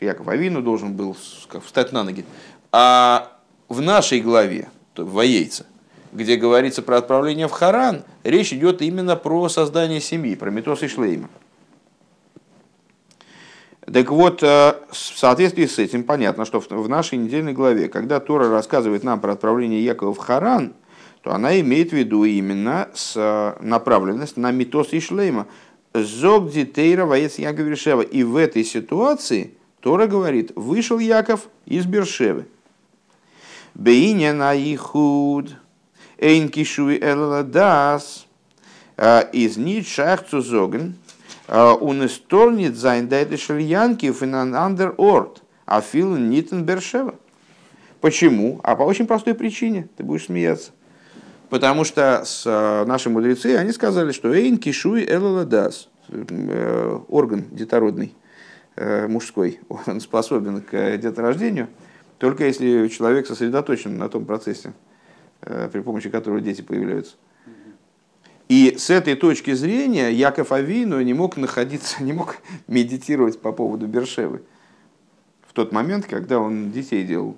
Яков 0.01 0.29
Авину 0.29 0.63
должен 0.63 0.95
был 0.95 1.15
встать 1.63 1.93
на 1.93 2.03
ноги. 2.03 2.25
А 2.73 3.39
в 3.69 3.83
нашей 3.83 4.21
главе, 4.21 4.71
в 4.97 5.13
Воейце, 5.13 5.67
где 6.13 6.37
говорится 6.37 6.81
про 6.83 6.97
отправление 6.97 7.47
в 7.47 7.53
Харан, 7.53 8.05
речь 8.25 8.55
идет 8.55 8.81
именно 8.81 9.17
про 9.17 9.49
создание 9.51 10.01
семьи, 10.01 10.35
про 10.35 10.51
Метос 10.51 10.83
и 10.83 10.89
Шлейма. 10.89 11.29
Так 13.93 14.11
вот, 14.11 14.43
э, 14.43 14.75
в 14.91 14.97
соответствии 14.97 15.65
с 15.65 15.79
этим 15.79 16.05
понятно, 16.05 16.45
что 16.45 16.61
в 16.61 16.89
нашей 16.89 17.17
недельной 17.17 17.55
главе, 17.55 17.89
когда 17.89 18.21
Тора 18.21 18.51
рассказывает 18.51 19.03
нам 19.03 19.21
про 19.21 19.33
отправление 19.33 19.83
Якова 19.83 20.13
в 20.13 20.19
Харан, 20.19 20.75
то 21.23 21.33
она 21.33 21.59
имеет 21.61 21.91
в 21.91 21.93
виду 21.95 22.25
именно 22.25 22.89
с 22.95 23.15
э, 23.17 23.57
направленность 23.63 24.37
на 24.37 24.51
Митос 24.51 24.93
и 24.93 25.01
Шлейма. 25.01 25.47
Зог 25.95 26.51
Дитейра 26.51 27.07
воец 27.07 27.39
Яков 27.39 27.67
Бершева. 27.67 28.03
И 28.03 28.25
в 28.25 28.37
этой 28.37 28.63
ситуации 28.63 29.55
Тора 29.81 30.07
говорит, 30.07 30.53
вышел 30.55 30.99
Яков 30.99 31.49
из 31.65 31.87
Бершевы. 31.87 32.47
Бейня 33.75 34.35
на 34.35 34.55
ихуд, 34.55 35.51
эйн 36.19 36.51
кишуи 36.51 36.99
эладас, 37.01 38.27
э, 38.99 39.31
из 39.33 39.57
нит 39.57 39.87
шахцу 39.87 40.43
зоген, 40.43 40.97
унесторнит 41.49 42.77
зайн 42.77 43.09
дайте 43.09 43.37
шельянки 43.37 44.13
финандер 44.13 44.95
орт, 44.97 45.43
а 45.67 45.81
фил 45.81 46.17
нитен 46.17 46.65
бершева. 46.65 47.15
Почему? 48.01 48.61
А 48.63 48.77
по 48.77 48.83
очень 48.83 49.07
простой 49.07 49.35
причине. 49.35 49.89
Ты 49.97 50.05
будешь 50.05 50.27
смеяться. 50.27 50.71
Потому 51.51 51.85
что 51.85 52.25
с, 52.25 52.45
э, 52.47 52.85
наши 52.87 53.09
мудрецы, 53.09 53.57
они 53.57 53.73
сказали, 53.73 54.13
что 54.13 54.33
эйн 54.33 54.59
кишуй 54.59 55.05
элаладас, 55.09 55.89
э, 56.09 57.01
орган 57.09 57.47
детородный, 57.51 58.15
э, 58.77 59.09
мужской, 59.09 59.61
он 59.87 60.01
способен 60.01 60.61
к 60.61 60.97
деторождению, 60.99 61.69
только 62.19 62.45
если 62.45 62.89
человек 62.89 63.27
сосредоточен 63.27 63.97
на 63.97 64.09
том 64.09 64.25
процессе, 64.27 64.73
при 65.41 65.81
помощи 65.81 66.11
которого 66.11 66.41
дети 66.41 66.63
появляются. 66.63 67.15
И 68.49 68.77
с 68.79 68.89
этой 68.89 69.15
точки 69.15 69.53
зрения 69.53 70.11
Яков 70.11 70.53
Авину 70.53 71.01
не 71.03 71.13
мог 71.13 71.37
находиться, 71.37 72.03
не 72.03 72.13
мог 72.13 72.37
медитировать 72.67 73.41
по 73.41 73.53
поводу 73.53 73.87
Бершевы 73.87 74.43
в 75.47 75.53
тот 75.53 75.73
момент, 75.73 76.07
когда 76.07 76.39
он 76.39 76.71
детей 76.71 77.05
делал. 77.05 77.37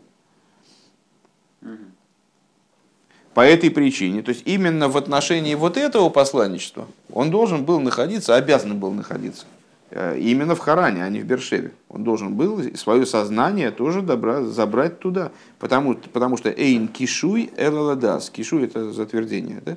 По 3.35 3.43
этой 3.43 3.71
причине, 3.71 4.23
то 4.23 4.31
есть 4.31 4.43
именно 4.45 4.89
в 4.89 4.97
отношении 4.97 5.55
вот 5.55 5.77
этого 5.77 6.09
посланничества, 6.11 6.89
он 7.13 7.31
должен 7.31 7.65
был 7.65 7.81
находиться, 7.81 8.35
обязан 8.35 8.79
был 8.79 8.91
находиться 8.91 9.47
э, 9.91 10.19
именно 10.19 10.57
в 10.57 10.59
Харане, 10.59 11.05
а 11.05 11.09
не 11.09 11.21
в 11.21 11.27
Бершеве. 11.27 11.73
Он 11.89 12.03
должен 12.03 12.35
был 12.35 12.61
свое 12.77 13.07
сознание 13.07 13.71
тоже 13.71 14.03
добра, 14.03 14.43
забрать 14.43 14.99
туда, 14.99 15.31
потому, 15.61 15.95
потому 15.95 16.37
что 16.37 16.51
эйн 16.51 16.89
кишуй 16.89 17.51
эладас, 17.57 18.31
кишуй 18.31 18.65
это 18.65 18.93
затвердение, 18.93 19.63
да? 19.65 19.77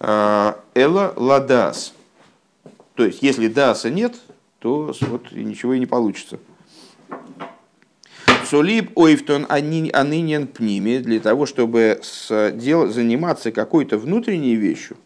Э, 0.00 0.54
Эла 0.74 1.12
ладас. 1.16 1.94
То 2.94 3.04
есть, 3.04 3.22
если 3.22 3.48
даса 3.48 3.90
нет, 3.90 4.14
то 4.58 4.94
вот 5.02 5.32
ничего 5.32 5.74
и 5.74 5.78
не 5.78 5.86
получится. 5.86 6.38
Солиб 8.44 8.96
ойфтон 8.96 9.46
анинен 9.48 10.46
пними 10.46 10.98
для 10.98 11.20
того, 11.20 11.44
чтобы 11.44 12.00
дел, 12.54 12.88
заниматься 12.88 13.52
какой-то 13.52 13.98
внутренней 13.98 14.54
вещью, 14.56 14.96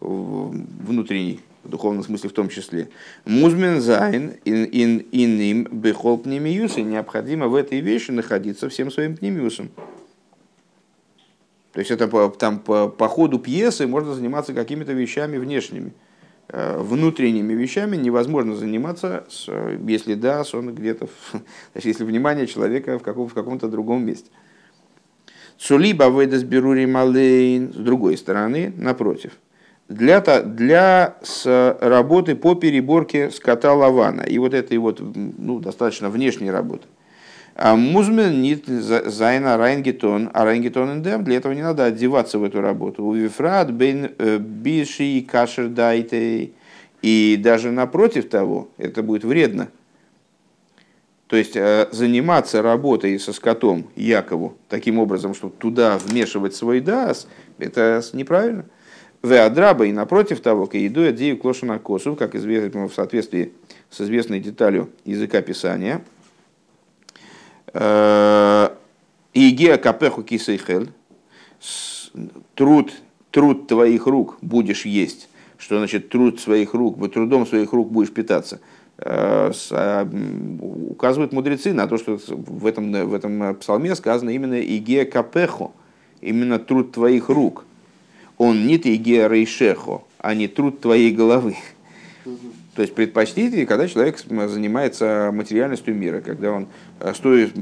внутренней, 0.00 1.40
в 1.62 1.68
духовном 1.68 2.02
смысле 2.02 2.30
в 2.30 2.32
том 2.32 2.48
числе, 2.48 2.88
музмен 3.24 3.80
зайн 3.80 4.34
ин 4.44 4.64
ин 4.64 5.06
иним 5.12 5.68
бехол 5.70 6.18
пнемиюса, 6.18 6.80
необходимо 6.80 7.46
в 7.46 7.54
этой 7.54 7.80
вещи 7.80 8.10
находиться 8.10 8.68
всем 8.68 8.90
своим 8.90 9.16
пнемиусом. 9.16 9.70
То 11.72 11.78
есть 11.78 11.90
это 11.90 12.08
по, 12.08 12.28
там, 12.28 12.58
по, 12.58 12.88
по 12.88 13.08
ходу 13.08 13.38
пьесы 13.38 13.86
можно 13.86 14.14
заниматься 14.14 14.52
какими-то 14.54 14.92
вещами 14.92 15.36
внешними. 15.36 15.92
Э, 16.48 16.78
внутренними 16.78 17.52
вещами 17.52 17.96
невозможно 17.96 18.56
заниматься, 18.56 19.24
с, 19.28 19.48
если 19.86 20.14
да, 20.14 20.42
сон 20.42 20.74
где-то, 20.74 21.08
если 21.74 22.02
внимание 22.04 22.46
человека 22.46 22.98
в, 22.98 23.02
каком, 23.02 23.28
в 23.28 23.34
каком-то 23.34 23.68
другом 23.68 24.04
месте. 24.04 24.30
Цулиба 25.58 26.04
выдаст 26.04 26.44
берури 26.44 26.86
малейн, 26.86 27.72
с 27.72 27.76
другой 27.76 28.16
стороны, 28.16 28.72
напротив, 28.76 29.32
для, 29.88 30.20
для 30.42 31.18
с 31.22 31.76
работы 31.80 32.34
по 32.34 32.54
переборке 32.54 33.30
скота 33.30 33.74
лавана 33.74 34.22
и 34.22 34.38
вот 34.38 34.54
этой 34.54 34.78
вот 34.78 35.00
ну, 35.00 35.60
достаточно 35.60 36.10
внешней 36.10 36.50
работы– 36.50 36.88
Музмен 37.56 38.40
нит 38.40 38.66
зайна 38.66 39.56
райнгетон, 39.56 40.30
а 40.32 40.44
райнгетон 40.44 40.90
эндем, 40.98 41.24
для 41.24 41.36
этого 41.36 41.52
не 41.52 41.62
надо 41.62 41.84
одеваться 41.84 42.38
в 42.38 42.44
эту 42.44 42.60
работу. 42.60 43.04
У 43.04 43.12
вифрат 43.12 43.70
бен 43.70 44.12
э, 44.18 44.38
биши 44.38 45.20
кашер 45.22 45.68
дайтей, 45.68 46.54
И 47.02 47.38
даже 47.42 47.70
напротив 47.70 48.28
того, 48.28 48.68
это 48.78 49.02
будет 49.02 49.24
вредно. 49.24 49.68
То 51.30 51.36
есть 51.36 51.54
э, 51.54 51.88
заниматься 51.92 52.60
работой 52.60 53.18
со 53.20 53.32
скотом 53.32 53.86
Якову 53.94 54.56
таким 54.68 54.98
образом, 54.98 55.34
чтобы 55.34 55.54
туда 55.56 55.96
вмешивать 55.96 56.56
свой 56.56 56.80
дас, 56.80 57.28
это 57.58 58.02
неправильно. 58.12 58.64
В 59.22 59.32
Адраба 59.32 59.86
и 59.86 59.92
напротив 59.92 60.40
того, 60.40 60.66
к 60.66 60.74
еду 60.74 61.06
адею 61.06 61.36
клошина 61.36 61.78
косу, 61.78 62.16
как 62.16 62.34
известно 62.34 62.88
в 62.88 62.94
соответствии 62.94 63.52
с 63.90 64.00
известной 64.00 64.40
деталью 64.40 64.90
языка 65.04 65.42
писания. 65.42 66.02
Э, 67.72 68.70
Игеа 69.32 69.76
капеху 69.78 70.22
кисейхель, 70.22 70.90
труд, 72.54 72.92
труд 73.30 73.68
твоих 73.68 74.06
рук 74.06 74.38
будешь 74.42 74.84
есть. 74.84 75.28
Что 75.56 75.78
значит 75.78 76.08
труд 76.08 76.40
своих 76.40 76.74
рук? 76.74 77.12
Трудом 77.12 77.46
своих 77.46 77.72
рук 77.72 77.92
будешь 77.92 78.10
питаться. 78.10 78.60
Э, 78.98 79.52
а, 79.70 80.08
указывают 80.90 81.32
мудрецы 81.32 81.72
на 81.72 81.86
то, 81.86 81.96
что 81.96 82.18
в 82.26 82.66
этом, 82.66 82.92
в 82.92 83.14
этом 83.14 83.54
псалме 83.56 83.94
сказано 83.94 84.30
именно 84.30 84.60
«Игея 84.60 85.04
капехо», 85.04 85.70
именно 86.20 86.58
труд 86.58 86.92
твоих 86.92 87.28
рук. 87.28 87.64
Он 88.36 88.66
не 88.66 88.76
«Игея 88.76 89.28
рейшехо», 89.28 90.02
а 90.18 90.34
не 90.34 90.48
труд 90.48 90.80
твоей 90.80 91.12
головы. 91.12 91.56
То 92.74 92.82
есть 92.82 92.94
предпочтительнее, 92.94 93.66
когда 93.66 93.88
человек 93.88 94.18
занимается 94.18 95.30
материальностью 95.32 95.94
мира, 95.94 96.20
когда 96.20 96.52
он 96.52 96.68
э, 97.00 97.12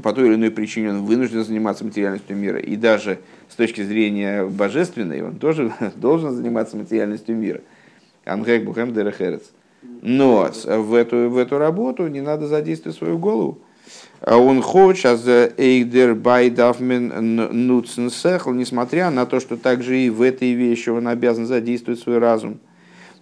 по 0.03 0.13
той 0.13 0.27
или 0.27 0.35
иной 0.35 0.51
причине 0.51 0.91
он 0.91 1.05
вынужден 1.05 1.43
заниматься 1.43 1.83
материальностью 1.83 2.37
мира. 2.37 2.59
И 2.59 2.75
даже 2.75 3.19
с 3.49 3.55
точки 3.55 3.81
зрения 3.81 4.45
божественной 4.45 5.23
он 5.23 5.37
тоже 5.37 5.73
должен 5.95 6.31
заниматься 6.31 6.77
материальностью 6.77 7.35
мира. 7.35 7.61
Ангек 8.23 8.63
Бухем 8.63 8.93
Дерехерец. 8.93 9.41
Но 10.01 10.49
в 10.65 10.93
эту, 10.93 11.29
в 11.29 11.37
эту 11.37 11.57
работу 11.57 12.07
не 12.07 12.21
надо 12.21 12.47
задействовать 12.47 12.97
свою 12.97 13.17
голову. 13.17 13.59
А 14.21 14.37
он 14.37 14.61
хочет, 14.61 15.19
эйдер 15.57 16.13
байдафмен 16.13 17.67
нуцен 17.67 18.09
несмотря 18.57 19.09
на 19.09 19.25
то, 19.25 19.39
что 19.39 19.57
также 19.57 19.97
и 19.97 20.09
в 20.09 20.21
этой 20.21 20.53
вещи 20.53 20.89
он 20.89 21.07
обязан 21.07 21.47
задействовать 21.47 21.99
свой 21.99 22.19
разум. 22.19 22.59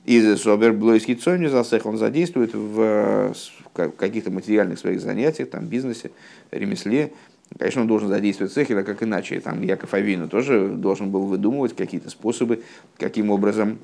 И 0.08 0.36
собер 0.38 0.74
блойский 0.74 1.14
цоню 1.14 1.50
засехл, 1.50 1.90
он 1.90 1.98
задействует 1.98 2.56
в 2.56 3.34
каких-то 3.74 4.32
материальных 4.32 4.80
своих 4.80 5.02
занятиях, 5.02 5.52
там, 5.52 5.66
бизнесе, 5.66 6.10
ремесле. 6.50 7.14
Конечно, 7.60 7.82
он 7.82 7.88
должен 7.88 8.10
задействовать 8.10 8.52
цехера, 8.52 8.82
как 8.82 9.04
иначе. 9.04 9.40
Там 9.40 9.62
Яков 9.62 9.94
Авину 9.94 10.28
тоже 10.28 10.70
должен 10.70 11.12
был 11.12 11.28
выдумывать 11.28 11.76
какие-то 11.76 12.10
способы, 12.10 12.64
каким 12.98 13.30
образом 13.30 13.78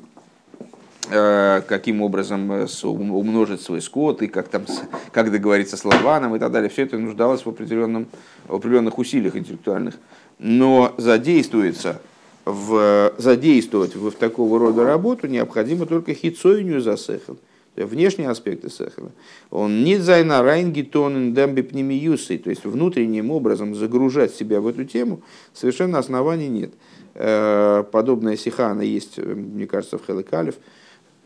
Э, 1.09 1.61
каким 1.67 2.01
образом 2.01 2.49
э, 2.51 2.67
умножить 2.83 3.61
свой 3.61 3.81
скот 3.81 4.21
и 4.21 4.27
как, 4.27 4.47
там, 4.47 4.63
как 5.11 5.31
договориться 5.31 5.75
с 5.75 5.83
Лаваном 5.83 6.35
и 6.35 6.39
так 6.39 6.51
далее. 6.51 6.69
Все 6.69 6.83
это 6.83 6.97
нуждалось 6.97 7.45
в, 7.45 7.49
определенном, 7.49 8.07
в 8.47 8.55
определенных 8.55 8.97
усилиях 8.97 9.35
интеллектуальных. 9.35 9.95
Но 10.39 10.95
задействуется 10.97 12.01
в, 12.45 13.13
задействовать 13.17 13.95
в, 13.95 14.09
в 14.09 14.15
такого 14.15 14.59
рода 14.59 14.83
работу 14.83 15.27
необходимо 15.27 15.85
только 15.85 16.13
хитсойню 16.13 16.81
за 16.81 16.97
сехел. 16.97 17.37
Внешние 17.75 18.29
аспекты 18.29 18.69
сехела. 18.69 19.11
און 19.49 19.83
ניט 19.83 19.97
זיין 19.97 20.43
אריינגעטאן 20.43 20.83
אין 20.83 21.33
דעם 21.33 21.61
בפנימיותו, 21.61 22.37
то 22.37 22.51
есть 22.51 22.65
внутренним 22.65 23.31
образом 23.31 23.73
загружать 23.73 24.33
себя 24.35 24.61
в 24.61 24.67
эту 24.67 24.85
тему 24.85 25.21
совершенно 25.53 25.97
оснований 25.97 26.49
нет. 26.49 26.73
Э, 27.15 27.83
подобная 27.91 28.37
сиха, 28.37 28.67
она 28.67 28.83
есть, 28.83 29.17
мне 29.17 29.65
кажется, 29.65 29.97
в 29.97 30.05
חלק 30.05 30.26
אלף, 30.26 30.55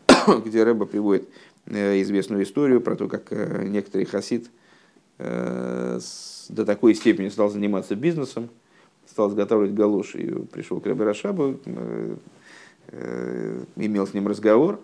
где 0.44 0.62
Рэба 0.62 0.86
приводит 0.86 1.28
э, 1.66 2.00
известную 2.00 2.44
историю 2.44 2.80
про 2.80 2.96
то, 2.96 3.08
как 3.08 3.24
э, 3.30 3.66
некоторый 3.66 4.06
хасид 4.06 4.50
э, 5.18 6.00
до 6.48 6.64
такой 6.64 6.94
степени 6.94 7.28
стал 7.28 7.50
заниматься 7.50 7.94
бизнесом, 7.94 8.48
стал 9.10 9.30
изготавливать 9.30 9.74
галоши, 9.74 10.18
и 10.18 10.34
пришел 10.46 10.80
к 10.80 10.86
Рэбе 10.86 11.04
Рашабу, 11.04 11.58
имел 13.76 14.06
с 14.06 14.14
ним 14.14 14.28
разговор. 14.28 14.80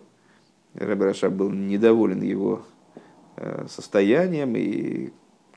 Рэбе 0.74 1.04
Рашаб 1.04 1.32
был 1.32 1.50
недоволен 1.50 2.22
его 2.22 2.62
состоянием 3.68 4.54
и 4.56 5.10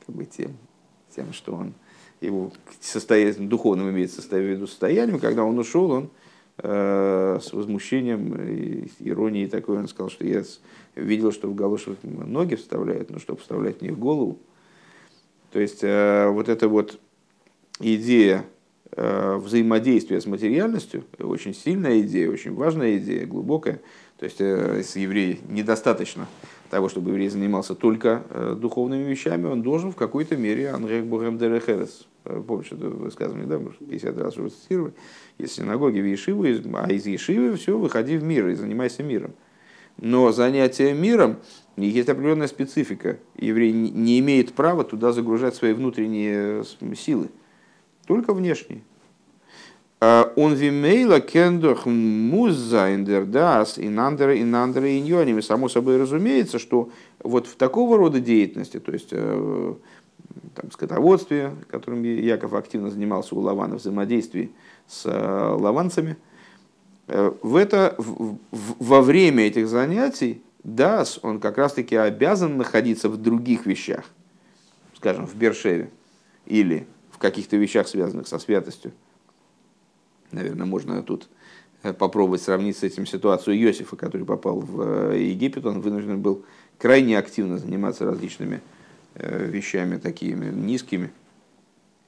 как 0.06 0.15
бы, 0.15 0.25
тем, 0.25 0.58
тем, 1.15 1.34
что 1.34 1.53
он 1.53 1.73
его 2.21 2.51
состояние, 2.80 3.47
духовным 3.47 3.89
имеется 3.89 4.21
в 4.21 4.34
виду 4.34 4.67
состоянием, 4.67 5.19
когда 5.19 5.43
он 5.43 5.60
ушел, 5.60 5.91
он 5.91 6.10
Э, 6.60 7.38
с 7.39 7.53
возмущением, 7.53 8.34
и 8.34 8.89
иронией 8.99 9.47
такой, 9.47 9.77
он 9.77 9.88
сказал, 9.88 10.10
что 10.10 10.25
я 10.25 10.41
видел, 10.95 11.32
что 11.32 11.47
в 11.47 11.53
галошах 11.53 11.97
ноги 12.01 12.56
вставляют, 12.56 13.12
но 13.12 13.19
чтобы 13.19 13.41
вставлять 13.41 13.84
не 13.84 13.89
в 13.89 13.99
голову. 13.99 14.39
То 15.51 15.60
есть 15.60 15.84
э, 15.84 16.27
вот 16.30 16.49
эта 16.49 16.67
вот 16.67 16.99
идея 17.80 18.39
э, 18.39 18.43
взаимодействия 18.95 20.21
с 20.21 20.26
материальностью, 20.26 21.04
очень 21.19 21.54
сильная 21.54 22.02
идея, 22.02 22.30
очень 22.30 22.54
важная 22.54 22.97
идея, 22.97 23.26
глубокая. 23.26 23.82
То 24.17 24.26
есть 24.26 24.39
если 24.39 25.02
еврей 25.02 25.41
недостаточно 25.50 26.28
того, 26.69 26.89
чтобы 26.89 27.12
еврей 27.12 27.30
занимался 27.30 27.76
только 27.76 28.23
духовными 28.60 29.04
вещами, 29.04 29.45
он 29.45 29.62
должен 29.62 29.91
в 29.91 29.95
какой-то 29.95 30.38
мере 30.38 30.69
Анрек 30.69 31.04
Бухем 31.06 31.38
Дерехерес 31.38 32.08
Э, 32.28 32.43
помнишь 32.45 32.71
это 32.71 32.89
высказывание, 32.89 33.47
да, 33.47 33.58
может, 33.58 33.80
50 33.80 34.17
раз 34.17 34.38
уже 34.38 34.50
цитировали, 34.50 34.93
из 35.38 35.54
синагоги 35.54 36.00
в 36.00 36.06
Ешиву, 36.06 36.43
а 36.43 36.91
из 36.91 37.06
Ешивы 37.06 37.56
все, 37.56 37.78
выходи 37.78 38.17
в 38.17 38.23
мир 38.23 38.47
и 38.50 38.56
занимайся 38.56 39.04
миром. 39.04 39.34
Но 40.00 40.32
занятие 40.32 40.93
миром 40.93 41.38
есть 41.76 42.10
определенная 42.10 42.47
специфика. 42.47 43.17
Еврей 43.36 43.71
не 43.71 44.19
имеет 44.19 44.54
права 44.54 44.84
туда 44.84 45.12
загружать 45.12 45.56
свои 45.56 45.73
внутренние 45.73 46.63
силы, 46.95 47.30
только 48.08 48.34
внешние. 48.34 48.82
און 49.99 50.53
במילא 50.53 51.19
קען 51.19 51.48
דאך 51.48 51.86
מוז 51.86 52.27
זיין 52.27 52.84
דער 52.84 53.25
דעת 53.25 53.51
אין 53.51 53.77
אנדערע 53.77 54.43
און 54.43 54.62
אנדערע 54.62 54.97
ענינים. 54.97 55.41
Само 55.41 55.70
собой 55.70 55.98
разумеется, 55.98 56.60
что 56.60 56.89
вот 57.24 57.48
в 57.48 57.56
такого 57.56 57.98
рода 57.98 58.20
деятельности, 58.20 58.80
то 58.80 58.91
есть 58.91 59.10
э, 59.12 59.74
там, 60.54 60.72
скотоводстве, 60.72 61.54
которым 61.70 62.04
Яков 62.04 62.54
активно 62.54 62.91
занимался 62.91 63.34
у 63.34 63.39
Лавана, 63.39 63.76
взаимодействии 63.76 64.52
с 64.88 65.06
э, 65.06 65.56
лаванцами. 65.60 66.15
Э, 67.08 67.32
в 67.41 67.56
это, 67.56 67.96
в, 67.98 68.38
во 68.52 69.02
время 69.02 69.48
этих 69.48 69.67
занятий 69.67 70.43
דעת, 70.63 71.19
он 71.24 71.39
как 71.39 71.58
раз-таки 71.58 71.96
обязан 71.96 72.58
находиться 72.58 73.10
в 73.10 73.17
других 73.17 73.65
вещах, 73.65 74.06
скажем, 74.96 75.26
в 75.26 75.34
Бершеве 75.36 75.89
или 76.46 76.86
в 77.17 77.19
каких-то 77.19 77.58
вещах, 77.58 77.88
связанных 77.88 78.27
со 78.27 78.39
святостью. 78.39 78.91
Наверное, 80.32 80.65
можно 80.65 81.03
тут 81.03 81.27
э, 81.84 81.93
попробовать 81.93 82.41
сравнить 82.41 82.77
с 82.77 82.84
этим 82.84 83.06
ситуацию 83.06 83.58
Иосифа, 83.58 83.95
который 83.95 84.25
попал 84.25 84.60
в 84.60 85.13
Египет. 85.13 85.65
Он 85.65 85.82
вынужден 85.82 86.21
был 86.21 86.45
крайне 86.77 87.17
активно 87.17 87.58
заниматься 87.58 88.06
различными 88.06 88.62
Э, 89.19 89.47
вещами 89.47 89.97
такими 89.97 90.51
низкими, 90.51 91.10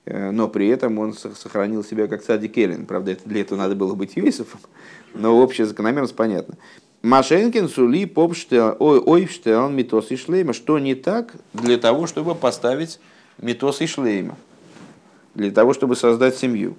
э, 0.06 0.30
но 0.30 0.48
при 0.48 0.67
этом 0.67 1.00
он 1.00 1.13
сохранил 1.13 1.84
себя 1.84 2.06
как 2.06 2.22
цадик 2.22 2.56
Эллин. 2.56 2.86
Правда, 2.86 3.13
это, 3.13 3.28
для 3.28 3.41
этого 3.41 3.58
надо 3.58 3.74
было 3.74 3.95
быть 3.95 4.15
Юисофом, 4.15 4.60
но 5.15 5.41
общая 5.41 5.65
закономерность 5.65 6.15
понятна. 6.15 6.56
Машенкин, 7.02 7.67
Сули, 7.67 8.06
Попштел, 8.06 8.76
Ойфштел, 8.80 9.69
Митос 9.69 10.12
и 10.12 10.17
Шлейма. 10.17 10.54
Что 10.54 10.78
не 10.78 10.93
так 10.93 11.34
для 11.54 11.80
того, 11.80 12.06
чтобы 12.06 12.36
поставить 12.36 13.00
מיטתו 13.39 13.82
שלימה? 13.82 14.38
Для 15.36 15.52
того, 15.52 15.74
чтобы 15.74 15.96
создать 15.96 16.36
семью. 16.38 16.76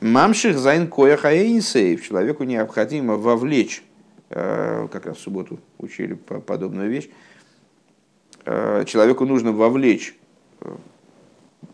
ממשיך 0.00 0.58
זיין 0.58 0.88
כח 0.88 1.16
האין 1.16 1.61
סוף. 1.61 2.06
Человеку 2.06 2.44
необходимо 2.44 3.16
вовлечь, 3.16 3.82
э, 4.30 4.88
как 4.92 5.06
раз 5.06 5.16
в 5.16 5.20
субботу 5.20 5.58
учили 5.78 6.14
подобную 6.14 6.88
вещь, 6.88 7.08
Э, 8.50 8.84
человеку 8.86 9.26
нужно 9.26 9.52
вовлечь, 9.52 10.14
э, 10.62 10.74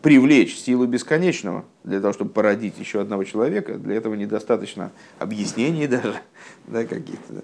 привлечь 0.01 0.57
силу 0.57 0.85
бесконечного 0.85 1.63
для 1.85 2.01
того, 2.01 2.11
чтобы 2.11 2.31
породить 2.31 2.77
еще 2.77 2.99
одного 2.99 3.23
человека. 3.23 3.75
Для 3.75 3.95
этого 3.95 4.15
недостаточно 4.15 4.91
объяснений 5.17 5.87
даже, 5.87 6.19
да, 6.67 6.83
каких-то. 6.83 7.43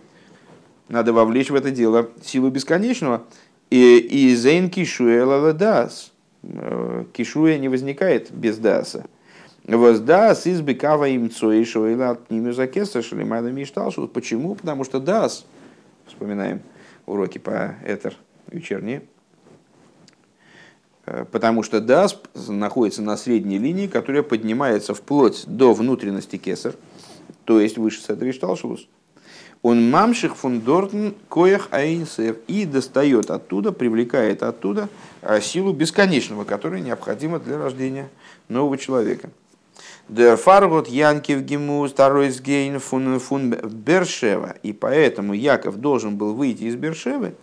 Надо 0.89 1.13
вовлечь 1.13 1.49
в 1.49 1.55
это 1.55 1.71
дело 1.71 2.09
силу 2.21 2.49
бесконечного. 2.49 3.23
И, 3.69 3.97
и 3.99 4.35
зейн 4.35 4.69
кишуэ 4.69 5.53
дас. 5.53 6.11
Э, 6.43 7.05
кишуя 7.13 7.57
не 7.57 7.69
возникает 7.69 8.31
без 8.31 8.57
даса. 8.57 9.05
Воздас 9.65 10.47
из 10.47 10.61
бекава 10.61 11.07
им 11.09 11.29
цоишо 11.29 11.85
от 12.09 12.31
ними 12.31 12.51
закеса 12.51 13.01
шалимайна 13.01 13.49
мишталшу. 13.49 14.07
Почему? 14.07 14.55
Потому 14.55 14.83
что 14.83 14.99
дас, 14.99 15.45
вспоминаем, 16.07 16.61
уроки 17.05 17.37
по 17.37 17.75
Этер 17.85 18.15
вечерние. 18.51 19.03
Э, 21.09 21.25
потому 21.25 21.63
что 21.63 21.81
Дас 21.81 22.19
находится 22.47 23.01
на 23.01 23.17
средней 23.17 23.57
линии, 23.57 23.87
которая 23.87 24.23
поднимается 24.23 24.93
вплоть 24.93 25.43
до 25.47 25.73
внутренности 25.73 26.37
кесар, 26.37 26.75
то 27.45 27.59
есть 27.59 27.77
выше 27.77 28.01
Седри 28.01 28.31
Шталшулус. 28.31 28.87
Он 29.61 29.89
мамших 29.89 30.37
фундортен 30.37 31.15
коях 31.27 31.67
айнсев 31.71 32.37
и 32.47 32.65
достает 32.65 33.29
оттуда, 33.29 33.73
привлекает 33.73 34.41
оттуда 34.41 34.87
а, 35.21 35.41
силу 35.41 35.73
бесконечного, 35.73 36.45
которая 36.45 36.79
необходима 36.79 37.39
для 37.39 37.57
рождения 37.57 38.09
нового 38.47 38.77
человека. 38.77 39.29
Der 40.07 40.37
Фаргот 40.37 40.87
Янкив 40.87 41.41
Гимус 41.41 41.93
Таройсгейн 41.93 42.79
фун 42.79 43.19
фун 43.19 43.51
Бершева. 43.51 44.55
И 44.63 44.73
поэтому 44.73 45.33
Яков 45.33 45.77
должен 45.77 46.15
был 46.15 46.33
выйти 46.33 46.63
из 46.63 46.75
Бершевы. 46.75 47.35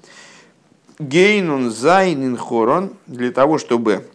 Гейнун 0.99 1.71
Зайнин 1.71 2.37
Хорон 2.37 2.95
для 3.07 3.31
того, 3.31 3.59
чтобы 3.59 4.09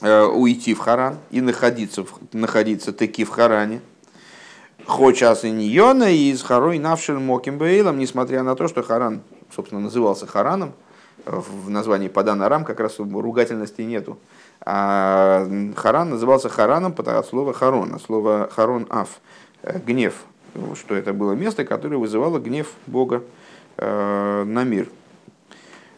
э, 0.00 0.24
уйти 0.24 0.74
в 0.74 0.78
Харан 0.78 1.18
и 1.30 1.40
находиться, 1.40 2.06
находиться 2.32 2.92
таки 2.92 3.24
в 3.24 3.30
Харане. 3.30 3.80
Хочас 4.88 5.44
и 5.44 5.50
Ньона 5.50 6.10
и 6.10 6.30
из 6.30 6.42
Харой 6.42 6.78
Навшель 6.78 7.18
Моким 7.18 7.58
Бейлом, 7.58 7.98
несмотря 7.98 8.42
на 8.42 8.56
то, 8.56 8.68
что 8.68 8.82
Харан, 8.82 9.20
собственно, 9.54 9.82
назывался 9.82 10.26
Хараном, 10.26 10.72
в 11.26 11.68
названии 11.68 12.08
Падан 12.08 12.40
Арам 12.42 12.64
как 12.64 12.80
раз 12.80 12.98
ругательности 12.98 13.82
нету. 13.82 14.18
А 14.64 15.46
Харан 15.76 16.10
назывался 16.10 16.48
Хараном 16.48 16.94
от 16.96 17.26
слова 17.26 17.52
Харон, 17.52 17.94
от 17.94 18.02
слова 18.02 18.48
Харон 18.50 18.86
Аф, 18.88 19.20
гнев, 19.62 20.14
что 20.74 20.94
это 20.94 21.12
было 21.12 21.32
место, 21.32 21.66
которое 21.66 21.98
вызывало 21.98 22.38
гнев 22.38 22.68
Бога 22.86 23.22
э, 23.76 24.44
на 24.44 24.64
мир. 24.64 24.88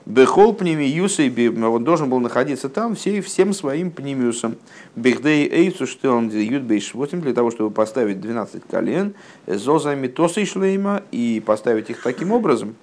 Бехол 0.06 0.54
пнемиюса, 0.54 1.22
он 1.68 1.84
должен 1.84 2.08
был 2.08 2.20
находиться 2.20 2.68
там 2.68 2.94
всей, 2.94 3.20
всем 3.20 3.52
своим 3.52 3.90
пнемиусом. 3.90 4.56
Бехдей 4.96 5.46
эйцу, 5.46 5.86
что 5.86 6.12
он 6.12 6.30
ютбейш 6.30 6.94
8 6.94 7.20
для 7.20 7.34
того, 7.34 7.50
чтобы 7.50 7.70
поставить 7.70 8.20
12 8.20 8.62
колен, 8.68 9.14
зозами 9.46 10.08
тосы 10.08 10.46
шлейма 10.46 11.02
и 11.10 11.42
поставить 11.44 11.90
их 11.90 12.02
таким 12.02 12.32
образом, 12.32 12.76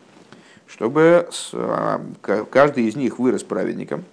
чтобы 0.67 1.27
а, 1.53 2.01
каждый 2.21 2.85
из 2.85 2.95
них 2.95 3.17
вырос 3.17 3.43
праведником. 3.43 4.05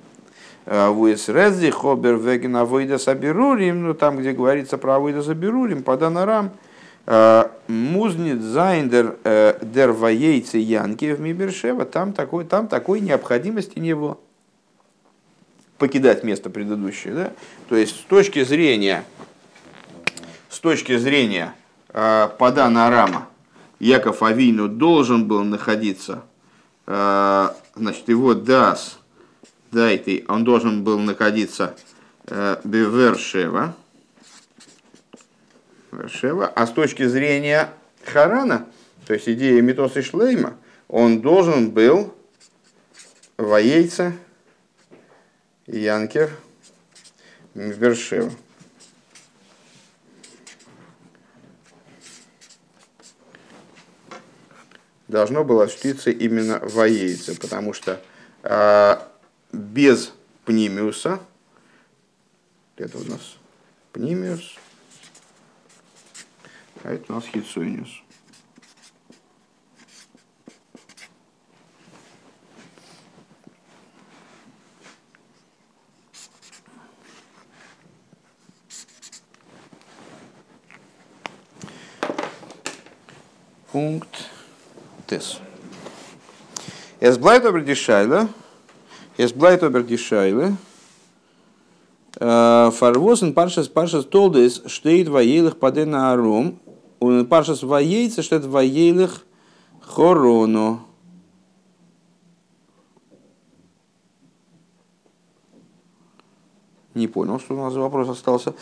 А, 0.65 0.91
Вуэс 0.91 1.29
Реззи, 1.29 1.71
Хобер 1.71 2.17
Веген 2.17 2.57
Авойда 2.57 2.97
Сабирурим, 2.97 3.85
ну 3.85 3.95
там, 3.95 4.17
где 4.17 4.33
говорится 4.33 4.79
про 4.79 4.97
Авойда 4.97 5.23
Сабирурим, 5.23 5.83
по 5.83 5.99
Данарам, 5.99 6.47
а, 6.47 6.74
Музнит 7.07 8.41
Зайндер 8.41 9.17
э, 9.25 9.59
Дер 9.63 9.93
Ваейцы 9.93 10.59
Янки 10.59 11.13
в 11.13 11.21
Мибершева, 11.21 11.85
там 11.85 12.13
такой, 12.13 12.45
там 12.45 12.67
такой 12.67 13.01
необходимости 13.01 13.79
не 13.79 13.95
было 13.95 14.19
покидать 15.79 16.25
место 16.25 16.49
предыдущее. 16.49 17.15
Да? 17.15 17.33
То 17.69 17.77
есть 17.77 17.97
с 17.97 18.05
точки 18.05 18.43
зрения, 18.45 19.05
с 20.49 20.59
точки 20.61 20.97
зрения 20.97 21.55
э, 21.91 22.29
Падана 22.39 22.87
Арама, 22.87 23.29
Яков 23.81 24.23
Авину 24.23 24.69
должен 24.69 25.27
был 25.27 25.45
находиться 25.45 26.23
Э, 26.87 27.49
значит, 27.75 28.09
его 28.09 28.35
дас, 28.35 28.99
дайте, 29.73 30.25
он 30.29 30.45
должен 30.45 30.85
был 30.85 30.99
находиться 30.99 31.75
э, 32.27 32.57
Бевершева, 32.65 33.75
Вершева, 35.97 36.47
а 36.47 36.67
с 36.67 36.73
точки 36.73 37.07
зрения 37.07 37.71
Харана, 38.05 38.67
то 39.07 39.15
есть 39.15 39.29
идея 39.29 39.61
Митоса 39.63 40.03
Шлейма, 40.03 40.57
он 40.89 41.21
должен 41.21 41.71
был 41.71 42.15
воейца 43.37 44.13
Янкер 45.67 46.31
Бершева. 47.55 48.31
должно 55.15 55.45
было 55.45 55.65
осуществиться 55.65 56.11
именно 56.11 56.59
воейце, 56.59 57.39
потому 57.41 57.73
что 57.73 58.01
э, 58.43 58.97
без 59.53 60.13
пнимиуса, 60.45 61.21
это 62.77 62.99
у 62.99 63.05
нас 63.05 63.37
пнимиус, 63.93 64.57
а 66.85 66.93
это 66.93 67.13
у 67.13 67.15
нас 67.17 67.25
хитсойниус. 67.25 68.03
Пункт 83.73 84.31
тес. 85.07 85.41
Es 87.01 87.19
bleibt 87.19 87.45
aber 87.45 87.61
die 87.61 87.75
Scheile, 87.75 88.29
es 89.17 89.33
bleibt 89.33 89.65
aber 89.65 89.83
die 89.83 89.99
Scheile, 89.99 90.57
Фарвосен 92.21 93.35
паршас 93.35 93.69
паршас 93.69 94.05
толдес 94.05 94.63
штейт 94.67 95.09
ваелых 95.09 95.59
падена 95.59 96.13
арум, 96.13 96.61
und 97.05 97.29
паршас 97.29 97.63
ваейца 97.63 98.23
штейт 98.23 98.45
ваелых 98.45 99.25
хороно. 99.81 100.81
Не 106.95 107.09
понял, 107.09 107.41
что 107.41 107.55
у 107.55 107.57
нас 107.57 107.75
вопрос 107.75 108.09
остался. 108.09 108.55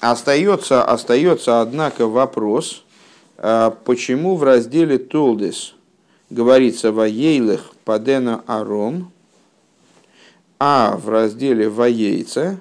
Остается, 0.00 0.84
остается, 0.84 1.60
однако, 1.60 2.06
вопрос, 2.06 2.84
а 3.38 3.70
почему 3.70 4.36
в 4.36 4.44
разделе 4.44 4.98
Толдес 4.98 5.74
говорится 6.30 6.92
«Ваейлых 6.92 7.72
падена 7.84 8.44
аром», 8.46 9.10
а 10.60 10.96
в 10.96 11.08
разделе 11.08 11.68
«Ваейца» 11.68 12.60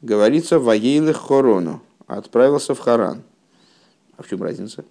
говорится 0.00 0.58
«Ваейлых 0.58 1.18
хорону», 1.18 1.82
отправился 2.06 2.74
в 2.74 2.78
Харан. 2.78 3.22
А 4.20 4.22
в 4.22 4.28
чем 4.28 4.42
разница? 4.42 4.84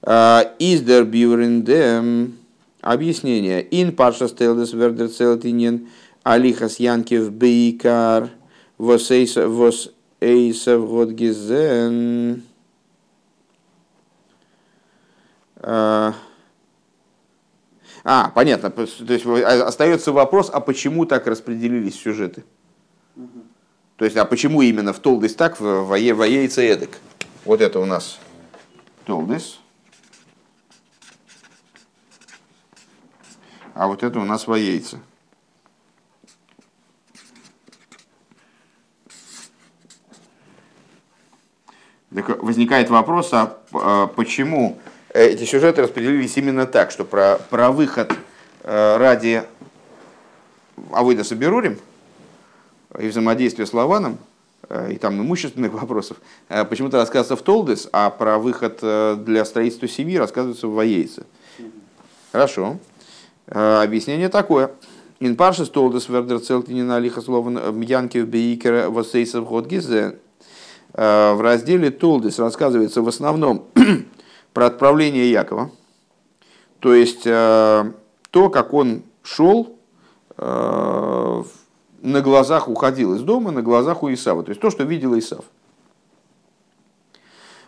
А, 0.00 0.54
Издер 0.58 1.04
бюрендем 1.04 2.38
объяснение. 2.80 3.60
Ин 3.70 3.94
парша 3.94 4.26
стелдес 4.26 4.72
вердер 4.72 5.10
целтинен 5.10 5.88
алихас 6.22 6.80
янкев 6.80 7.30
бейкар 7.30 8.30
вос 8.78 9.10
эйсов 9.10 10.88
год 10.88 11.10
гизен 11.10 12.42
А, 15.60 16.14
а, 18.02 18.30
понятно. 18.34 18.70
То 18.70 18.82
есть 18.82 19.26
а, 19.26 19.66
остается 19.66 20.10
вопрос, 20.12 20.48
а 20.50 20.60
почему 20.60 21.04
так 21.04 21.26
распределились 21.26 22.00
сюжеты? 22.00 22.44
То 23.96 24.06
есть, 24.06 24.16
а 24.16 24.24
почему 24.24 24.62
именно 24.62 24.94
в 24.94 25.00
Толдис 25.00 25.34
так, 25.34 25.60
в 25.60 25.82
Вае, 25.82 26.14
Ваейце 26.14 26.62
эдак? 26.66 26.90
Вот 27.44 27.60
это 27.60 27.80
у 27.80 27.84
нас 27.84 28.18
Толдис. 29.08 29.58
А 33.74 33.88
вот 33.88 34.04
это 34.04 34.20
у 34.20 34.24
нас 34.24 34.46
Ваейце. 34.46 35.00
Так 42.14 42.42
возникает 42.42 42.90
вопрос, 42.90 43.30
а 43.32 44.06
почему 44.14 44.78
Э, 45.18 45.26
эти 45.26 45.44
сюжеты 45.44 45.82
распределились 45.82 46.36
именно 46.36 46.66
так, 46.66 46.90
что 46.90 47.04
про, 47.04 47.40
про 47.50 47.72
выход 47.72 48.12
э, 48.62 48.96
ради 48.98 49.42
Авойда 50.92 51.24
Соберурим 51.24 51.78
и 52.98 53.08
взаимодействия 53.08 53.66
с 53.66 53.72
Лаваном, 53.72 54.18
и 54.90 54.96
там 54.96 55.20
имущественных 55.20 55.72
вопросов, 55.80 56.18
почему-то 56.48 56.98
рассказывается 56.98 57.36
в 57.36 57.42
Толдес, 57.42 57.88
а 57.92 58.10
про 58.10 58.38
выход 58.38 58.78
для 59.24 59.44
строительства 59.44 59.88
семьи 59.88 60.16
рассказывается 60.16 60.68
в 60.68 60.74
Воейце. 60.74 61.24
Хорошо. 62.32 62.78
Объяснение 63.46 64.28
такое. 64.28 64.72
Ин 65.20 65.36
паршис 65.36 65.70
Толдес 65.70 66.08
вердер 66.08 66.38
целтинина 66.38 66.96
алиха 66.96 67.22
слован 67.22 67.80
янки 67.80 68.18
в 68.18 68.28
бейкера 68.28 68.90
восейсов 68.90 69.46
год 69.48 69.72
В 70.92 71.38
разделе 71.40 71.90
Толдес 71.90 72.38
рассказывается 72.38 73.02
в 73.02 73.08
основном 73.08 73.64
про 74.52 74.66
отправление 74.66 75.30
Якова. 75.30 75.70
То 76.80 76.94
есть 76.94 77.26
э, 77.26 77.92
то, 78.30 78.50
как 78.50 78.72
он 78.72 79.02
шел, 79.22 79.76
э, 80.36 81.42
на 82.00 82.20
глазах 82.20 82.68
уходил 82.68 83.14
из 83.14 83.22
дома, 83.22 83.50
на 83.50 83.62
глазах 83.62 84.02
у 84.02 84.12
Исава. 84.12 84.42
То 84.42 84.50
есть 84.50 84.60
то, 84.60 84.70
что 84.70 84.84
видел 84.84 85.18
Исав. 85.18 85.44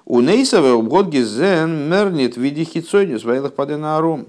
У 0.05 0.21
Нейсова 0.21 0.73
обгод 0.73 1.07
гизен 1.07 1.89
мернит 1.89 2.37
в 2.37 2.41
виде 2.41 2.65
хитсойниус, 2.65 3.25
вайлах 3.25 3.55
падена 3.55 3.97
аром. 3.97 4.27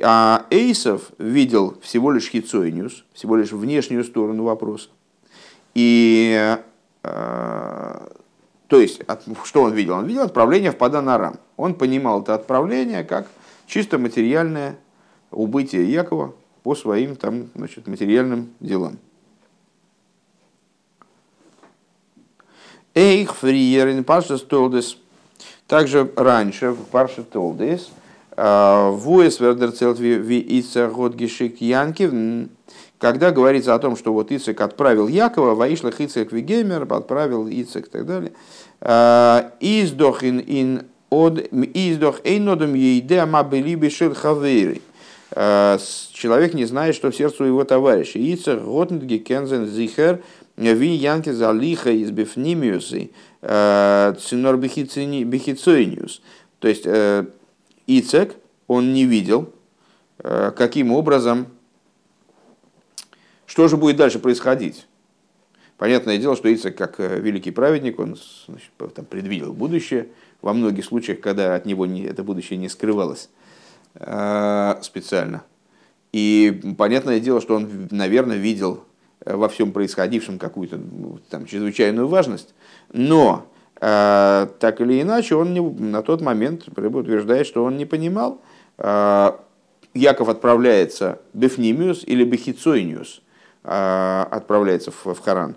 А 0.00 0.46
Эйсов 0.50 1.10
видел 1.18 1.76
всего 1.82 2.12
лишь 2.12 2.28
хитсойниус, 2.28 3.04
всего 3.14 3.36
лишь 3.36 3.52
внешнюю 3.52 4.04
сторону 4.04 4.44
вопроса. 4.44 4.90
И 5.74 6.56
э, 7.02 8.08
То 8.68 8.80
есть, 8.80 9.00
что 9.44 9.62
он 9.62 9.72
видел? 9.72 9.94
Он 9.94 10.06
видел 10.06 10.22
отправление 10.22 10.72
в 10.72 10.76
Паданарам. 10.76 11.38
Он 11.56 11.74
понимал 11.74 12.22
это 12.22 12.34
отправление 12.34 13.02
как 13.02 13.26
чисто 13.66 13.98
материальное 13.98 14.78
убытие 15.30 15.90
Якова 15.90 16.34
по 16.62 16.74
своим 16.74 17.16
там, 17.16 17.48
значит, 17.54 17.86
материальным 17.86 18.50
делам. 18.60 18.98
Эйх 22.98 23.36
фриерин 23.36 24.02
паша 24.02 24.38
столдес. 24.38 24.96
Также 25.68 26.10
раньше 26.16 26.70
в 26.70 26.84
Парше 26.86 27.22
Толдес 27.22 27.90
а, 28.36 28.90
Вуэс 28.90 29.38
Вердерцелт 29.38 30.00
ви 30.00 30.40
Ица 30.58 30.88
Годгишик 30.88 31.60
Янкив, 31.60 32.48
когда 32.98 33.30
говорится 33.30 33.76
о 33.76 33.78
том, 33.78 33.96
что 33.96 34.12
вот 34.12 34.32
Ицек 34.32 34.60
отправил 34.60 35.06
Якова, 35.06 35.54
Ваишлах 35.54 36.00
Ицек 36.00 36.32
Вигемер, 36.32 36.92
отправил 36.92 37.46
Ицек 37.46 37.86
и 37.86 37.90
так 37.90 38.04
далее, 38.04 38.32
а, 38.80 39.52
Издох 39.60 40.24
ин 40.24 40.40
ин 40.40 40.82
од 41.08 41.38
издох 41.52 42.20
эйнодом 42.24 42.74
ейде 42.74 43.20
амабели 43.20 43.76
бешил 43.76 44.12
хавейри. 44.12 44.82
А, 45.30 45.78
человек 46.12 46.52
не 46.52 46.64
знает, 46.64 46.96
что 46.96 47.12
в 47.12 47.16
сердце 47.16 47.44
его 47.44 47.62
товарища. 47.62 48.18
Ицек 48.18 48.60
Готнги 48.60 49.18
Кензен 49.18 49.68
Зихер– 49.68 50.20
Ви 50.58 50.88
янки 50.88 51.30
залиха 51.30 51.90
из 51.90 52.10
бифнимиусы 52.10 53.10
э, 53.42 54.14
цинор 54.18 54.56
бихицоиниус. 54.56 56.20
То 56.58 56.66
есть 56.66 56.82
э, 56.84 57.26
Ицек, 57.86 58.34
он 58.66 58.92
не 58.92 59.04
видел, 59.04 59.52
э, 60.18 60.50
каким 60.56 60.90
образом, 60.90 61.46
что 63.46 63.68
же 63.68 63.76
будет 63.76 63.96
дальше 63.96 64.18
происходить. 64.18 64.88
Понятное 65.76 66.18
дело, 66.18 66.34
что 66.34 66.52
Ицек, 66.52 66.76
как 66.76 66.98
великий 66.98 67.52
праведник, 67.52 68.00
он 68.00 68.18
значит, 68.48 68.70
там, 68.96 69.04
предвидел 69.04 69.52
будущее, 69.52 70.08
во 70.42 70.52
многих 70.52 70.84
случаях, 70.84 71.20
когда 71.20 71.54
от 71.54 71.66
него 71.66 71.86
не, 71.86 72.02
это 72.02 72.24
будущее 72.24 72.58
не 72.58 72.68
скрывалось 72.68 73.30
специально. 73.94 75.44
И 76.12 76.74
понятное 76.76 77.20
дело, 77.20 77.40
что 77.40 77.54
он, 77.54 77.88
наверное, 77.90 78.36
видел 78.36 78.84
во 79.24 79.48
всем 79.48 79.72
происходившем 79.72 80.38
какую-то 80.38 80.76
ну, 80.76 81.18
там, 81.30 81.46
чрезвычайную 81.46 82.08
важность, 82.08 82.54
но 82.92 83.46
э, 83.80 84.46
так 84.58 84.80
или 84.80 85.02
иначе 85.02 85.34
он 85.34 85.52
не, 85.52 85.60
на 85.60 86.02
тот 86.02 86.20
момент 86.20 86.64
Рыба 86.76 86.98
утверждает, 86.98 87.46
что 87.46 87.64
он 87.64 87.76
не 87.76 87.84
понимал. 87.84 88.40
Э, 88.78 89.32
Яков 89.94 90.28
отправляется 90.28 91.20
Бефнимиус 91.32 92.04
или 92.04 92.24
Бехицойниус, 92.24 93.22
э, 93.64 94.24
отправляется 94.30 94.90
в, 94.90 95.04
в 95.04 95.20
Харан, 95.20 95.56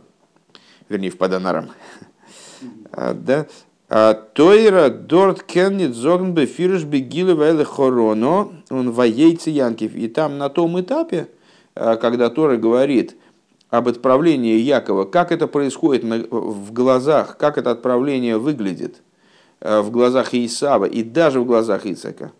вернее 0.90 1.12
в 1.12 1.18
Паданарам. 1.18 1.70
Э, 2.92 3.14
да? 3.14 3.46
Э, 3.90 4.16
Тойра 4.34 4.90
дорт 4.90 5.44
кеннит 5.44 5.96
зогн 5.96 6.34
бефирш 6.34 6.84
бегилы 6.84 7.36
вайле 7.36 7.66
хороно, 7.66 8.50
он 8.70 8.92
воейцы 8.92 9.50
Янкив. 9.50 9.96
И 9.96 10.08
там 10.08 10.38
на 10.38 10.50
том 10.50 10.80
этапе, 10.80 11.28
когда 11.74 12.30
Тора 12.30 12.58
говорит, 12.58 13.16
об 13.72 13.88
отправлении 13.88 14.60
Якова, 14.60 15.06
как 15.06 15.32
это 15.32 15.48
происходит 15.48 16.04
в 16.04 16.74
глазах, 16.74 17.38
как 17.38 17.58
это 17.58 17.72
отправление 17.72 18.38
выглядит 18.38 18.98
э, 19.62 19.80
в 19.80 19.90
глазах 19.92 20.34
Исава 20.34 20.86
и 20.86 21.02
даже 21.04 21.40
в 21.40 21.46
глазах 21.46 21.86
Ицека, 21.86 22.34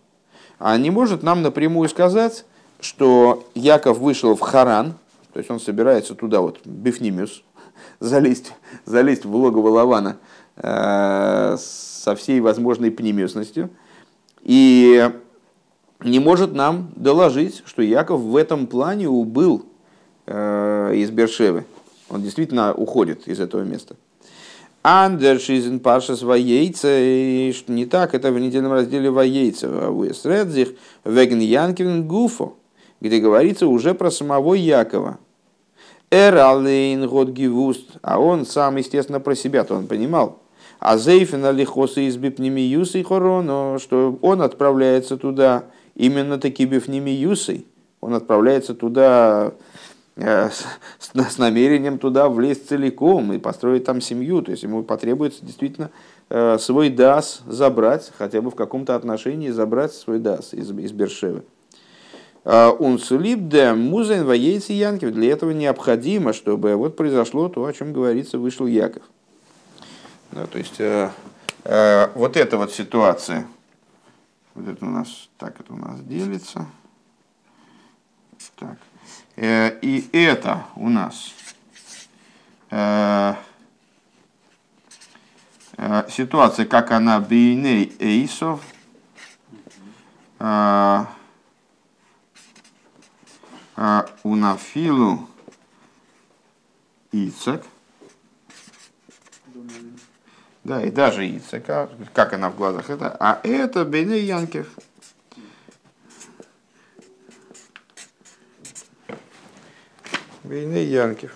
а 0.58 0.76
не 0.76 0.90
может 0.90 1.22
нам 1.22 1.42
напрямую 1.42 1.88
сказать, 1.88 2.44
что 2.80 3.44
Яков 3.54 3.98
вышел 3.98 4.36
в 4.36 4.40
Харан, 4.40 4.94
то 5.32 5.38
есть 5.38 5.50
он 5.50 5.58
собирается 5.58 6.14
туда, 6.14 6.42
вот, 6.42 6.60
Бифнимиус, 6.66 7.42
залезть, 8.00 8.52
залезть 8.84 9.24
в 9.24 9.34
логово 9.34 9.70
Лавана 9.70 10.18
э, 10.56 11.56
со 11.58 12.14
всей 12.14 12.40
возможной 12.40 12.90
пнимиусностью, 12.90 13.70
и 14.42 15.10
не 16.04 16.18
может 16.18 16.52
нам 16.52 16.92
доложить, 16.94 17.62
что 17.64 17.80
Яков 17.80 18.20
в 18.20 18.36
этом 18.36 18.66
плане 18.66 19.08
убыл 19.08 19.64
из 20.26 21.10
Бершевы. 21.10 21.64
Он 22.08 22.22
действительно 22.22 22.74
уходит 22.74 23.26
из 23.26 23.40
этого 23.40 23.62
места. 23.62 23.96
Андершизен 24.82 25.78
Пашас 25.78 26.22
Ваейца, 26.22 26.88
не 27.68 27.86
так, 27.86 28.14
это 28.14 28.32
в 28.32 28.38
недельном 28.38 28.72
разделе 28.72 29.10
Ваейца, 29.10 29.68
Редзих, 29.68 30.74
Веген 31.04 31.38
Янкивен 31.38 32.06
Гуфо, 32.06 32.56
где 33.00 33.20
говорится 33.20 33.68
уже 33.68 33.94
про 33.94 34.10
самого 34.10 34.54
Якова. 34.54 35.18
Эралейн 36.10 37.08
год 37.08 37.30
гивуст, 37.30 37.92
а 38.02 38.20
он 38.20 38.44
сам, 38.44 38.76
естественно, 38.76 39.20
про 39.20 39.36
себя-то 39.36 39.74
он 39.74 39.86
понимал. 39.86 40.40
А 40.80 40.98
Зейфен 40.98 41.44
Алихоса 41.44 42.00
из 42.00 42.16
Бипнемиюса 42.16 42.98
и 42.98 43.02
Хороно, 43.04 43.78
что 43.80 44.18
он 44.20 44.42
отправляется 44.42 45.16
туда 45.16 45.64
именно 45.94 46.38
таки 46.38 46.66
Бифнемиюсой. 46.66 47.66
Он 48.00 48.14
отправляется 48.14 48.74
туда 48.74 49.52
Э, 49.52 49.71
с, 50.16 50.66
с 50.98 51.38
намерением 51.38 51.98
туда 51.98 52.28
влезть 52.28 52.68
целиком 52.68 53.32
и 53.32 53.38
построить 53.38 53.84
там 53.84 54.00
семью. 54.00 54.42
То 54.42 54.50
есть 54.50 54.62
ему 54.62 54.82
потребуется 54.82 55.44
действительно 55.44 55.90
э, 56.28 56.58
свой 56.58 56.90
дас 56.90 57.42
забрать, 57.46 58.12
хотя 58.18 58.42
бы 58.42 58.50
в 58.50 58.54
каком-то 58.54 58.94
отношении 58.94 59.50
забрать 59.50 59.92
свой 59.92 60.18
дас 60.18 60.52
из, 60.52 60.70
из 60.70 60.92
Бершевы. 60.92 61.42
Он 62.44 62.98
сулип 62.98 63.48
де 63.48 63.72
музайн 63.72 64.24
воейцы 64.24 64.72
Янкив. 64.72 65.12
Для 65.12 65.30
этого 65.30 65.52
необходимо, 65.52 66.32
чтобы 66.32 66.74
вот 66.74 66.96
произошло 66.96 67.48
то, 67.48 67.64
о 67.64 67.72
чем 67.72 67.92
говорится, 67.92 68.36
вышел 68.36 68.66
Яков. 68.66 69.04
Да, 70.32 70.46
то 70.46 70.58
есть 70.58 70.80
э, 70.80 71.10
э, 71.64 72.08
вот 72.14 72.36
эта 72.36 72.56
вот 72.56 72.72
ситуация, 72.72 73.46
вот 74.54 74.66
это 74.66 74.84
у 74.84 74.88
нас, 74.88 75.28
так 75.38 75.60
это 75.60 75.72
у 75.74 75.76
нас 75.76 76.00
делится. 76.00 76.66
Так. 78.56 78.76
Э, 79.36 79.78
и 79.80 80.08
это 80.12 80.66
у 80.76 80.88
нас 80.88 81.34
э, 82.70 83.34
э, 85.78 86.04
ситуация, 86.10 86.66
как 86.66 86.90
она 86.90 87.18
бейней 87.20 87.94
эйсов, 87.98 88.60
унафилу 94.24 95.28
Ицек. 97.12 97.64
Да, 100.64 100.82
и 100.82 100.90
даже 100.90 101.28
Ицека, 101.28 101.88
как 102.12 102.32
она 102.32 102.50
в 102.50 102.56
глазах 102.56 102.90
это, 102.90 103.16
а 103.18 103.40
это 103.44 103.84
Бейне 103.84 104.18
Янкев. 104.18 104.68
Бейне 110.52 110.84
Янкив. 110.84 111.34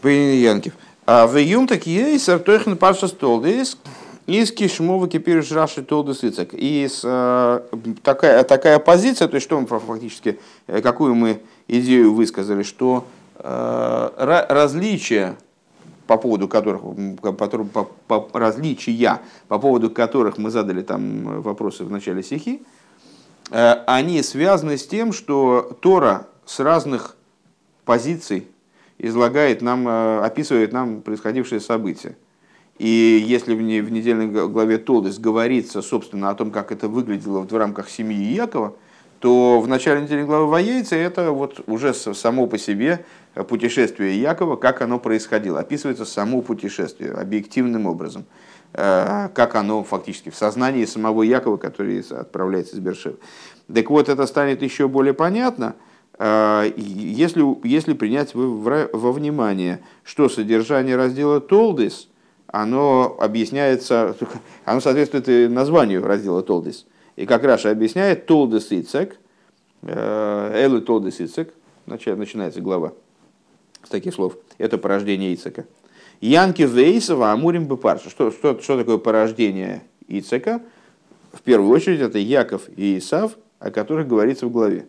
Бейне 0.00 0.36
Янкив. 0.36 0.74
А 1.06 1.26
в 1.26 1.36
июм 1.36 1.66
так 1.66 1.88
есть, 1.88 2.28
артойхн 2.28 2.76
парша 2.76 3.08
столдис, 3.08 3.76
из 4.28 4.52
кишмова 4.52 5.08
кипириш 5.08 5.50
раши 5.50 5.82
толдис 5.82 6.22
ицек. 6.22 6.50
И 6.52 6.88
э, 7.02 7.60
такая, 8.04 8.44
такая 8.44 8.78
позиция, 8.78 9.26
то 9.26 9.34
есть 9.34 9.44
что 9.44 9.60
мы 9.60 9.66
фактически, 9.66 10.38
э, 10.68 10.80
какую 10.82 11.16
мы 11.16 11.42
идею 11.66 12.14
высказали, 12.14 12.62
что 12.62 13.04
э, 13.38 14.44
различия 14.50 15.34
по 16.06 16.16
поводу 16.16 16.46
которых, 16.46 16.82
по, 17.20 17.32
по, 17.64 18.20
по, 18.20 18.38
различия, 18.38 19.20
по 19.48 19.58
поводу 19.58 19.90
которых 19.90 20.38
мы 20.38 20.50
задали 20.50 20.82
там 20.82 21.42
вопросы 21.42 21.82
в 21.82 21.90
начале 21.90 22.22
стихи, 22.22 22.62
они 23.86 24.22
связаны 24.22 24.78
с 24.78 24.86
тем, 24.86 25.12
что 25.12 25.76
Тора 25.80 26.26
с 26.44 26.60
разных 26.60 27.16
позиций 27.84 28.46
излагает 28.98 29.62
нам, 29.62 29.86
э, 29.88 30.20
описывает 30.20 30.72
нам 30.72 31.02
происходившие 31.02 31.60
события. 31.60 32.16
И 32.78 33.22
если 33.24 33.54
в 33.54 33.60
недельной 33.60 34.28
главе 34.28 34.78
Толдес 34.78 35.18
говорится, 35.18 35.82
собственно, 35.82 36.30
о 36.30 36.34
том, 36.34 36.50
как 36.50 36.72
это 36.72 36.88
выглядело 36.88 37.40
в 37.40 37.52
рамках 37.52 37.90
семьи 37.90 38.32
Якова, 38.32 38.74
то 39.20 39.60
в 39.60 39.68
начале 39.68 40.00
недельной 40.00 40.24
главы 40.24 40.46
Воейца 40.48 40.96
это 40.96 41.30
вот 41.30 41.60
уже 41.68 41.94
само 41.94 42.46
по 42.46 42.58
себе 42.58 43.04
путешествие 43.48 44.20
Якова, 44.20 44.56
как 44.56 44.82
оно 44.82 44.98
происходило. 44.98 45.60
Описывается 45.60 46.04
само 46.04 46.42
путешествие 46.42 47.12
объективным 47.12 47.86
образом. 47.86 48.24
Э, 48.74 49.28
как 49.34 49.54
оно 49.54 49.84
фактически 49.84 50.30
в 50.30 50.36
сознании 50.36 50.86
самого 50.86 51.22
Якова, 51.22 51.58
который 51.58 52.00
отправляется 52.00 52.76
из 52.76 52.80
Бершева. 52.80 53.16
Так 53.72 53.90
вот, 53.90 54.08
это 54.08 54.26
станет 54.26 54.62
еще 54.62 54.88
более 54.88 55.12
понятно, 55.12 55.76
э, 56.18 56.72
если, 56.76 57.44
если 57.66 57.92
принять 57.92 58.34
во 58.34 59.12
внимание, 59.12 59.82
что 60.04 60.28
содержание 60.30 60.96
раздела 60.96 61.40
Толдис, 61.40 62.08
оно 62.46 63.16
объясняется, 63.20 64.16
оно 64.64 64.80
соответствует 64.80 65.50
названию 65.50 66.06
раздела 66.06 66.42
Толдис. 66.42 66.86
И 67.16 67.26
как 67.26 67.44
Раша 67.44 67.70
объясняет, 67.70 68.24
Толдис 68.24 68.72
Ицек, 68.72 69.18
э, 69.82 70.50
Элы 70.54 70.80
Толдис 70.80 71.20
Ицек, 71.20 71.52
начинается 71.84 72.62
глава 72.62 72.92
с 73.82 73.88
таких 73.90 74.14
слов, 74.14 74.38
это 74.56 74.78
порождение 74.78 75.34
Ицека. 75.34 75.66
Янки 76.22 76.62
Вейсова 76.62 77.32
Амурим 77.32 77.66
Бепарша. 77.66 78.08
Что, 78.08 78.30
что, 78.30 78.58
что 78.60 78.78
такое 78.78 78.98
порождение 78.98 79.82
Ицека? 80.06 80.62
В 81.32 81.42
первую 81.42 81.70
очередь 81.70 82.00
это 82.00 82.18
Яков 82.18 82.62
и 82.76 82.98
Исав, 82.98 83.32
о 83.58 83.72
которых 83.72 84.06
говорится 84.06 84.46
в 84.46 84.52
главе. 84.52 84.86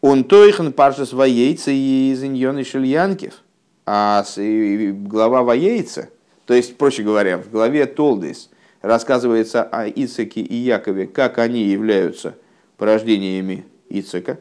Он 0.00 0.22
тойхан 0.22 0.72
паршас 0.72 1.12
воейца 1.12 1.72
и 1.72 2.12
из 2.12 2.22
иньоны 2.22 2.62
шельянкив. 2.62 3.42
А 3.84 4.24
глава 4.36 5.42
воейца, 5.42 6.10
то 6.46 6.54
есть, 6.54 6.76
проще 6.76 7.02
говоря, 7.02 7.38
в 7.38 7.50
главе 7.50 7.86
Толдис 7.86 8.48
рассказывается 8.80 9.64
о 9.64 9.88
Ицеке 9.88 10.40
и 10.40 10.54
Якове, 10.54 11.08
как 11.08 11.38
они 11.38 11.64
являются 11.64 12.36
порождениями 12.76 13.64
Ицека, 13.88 14.38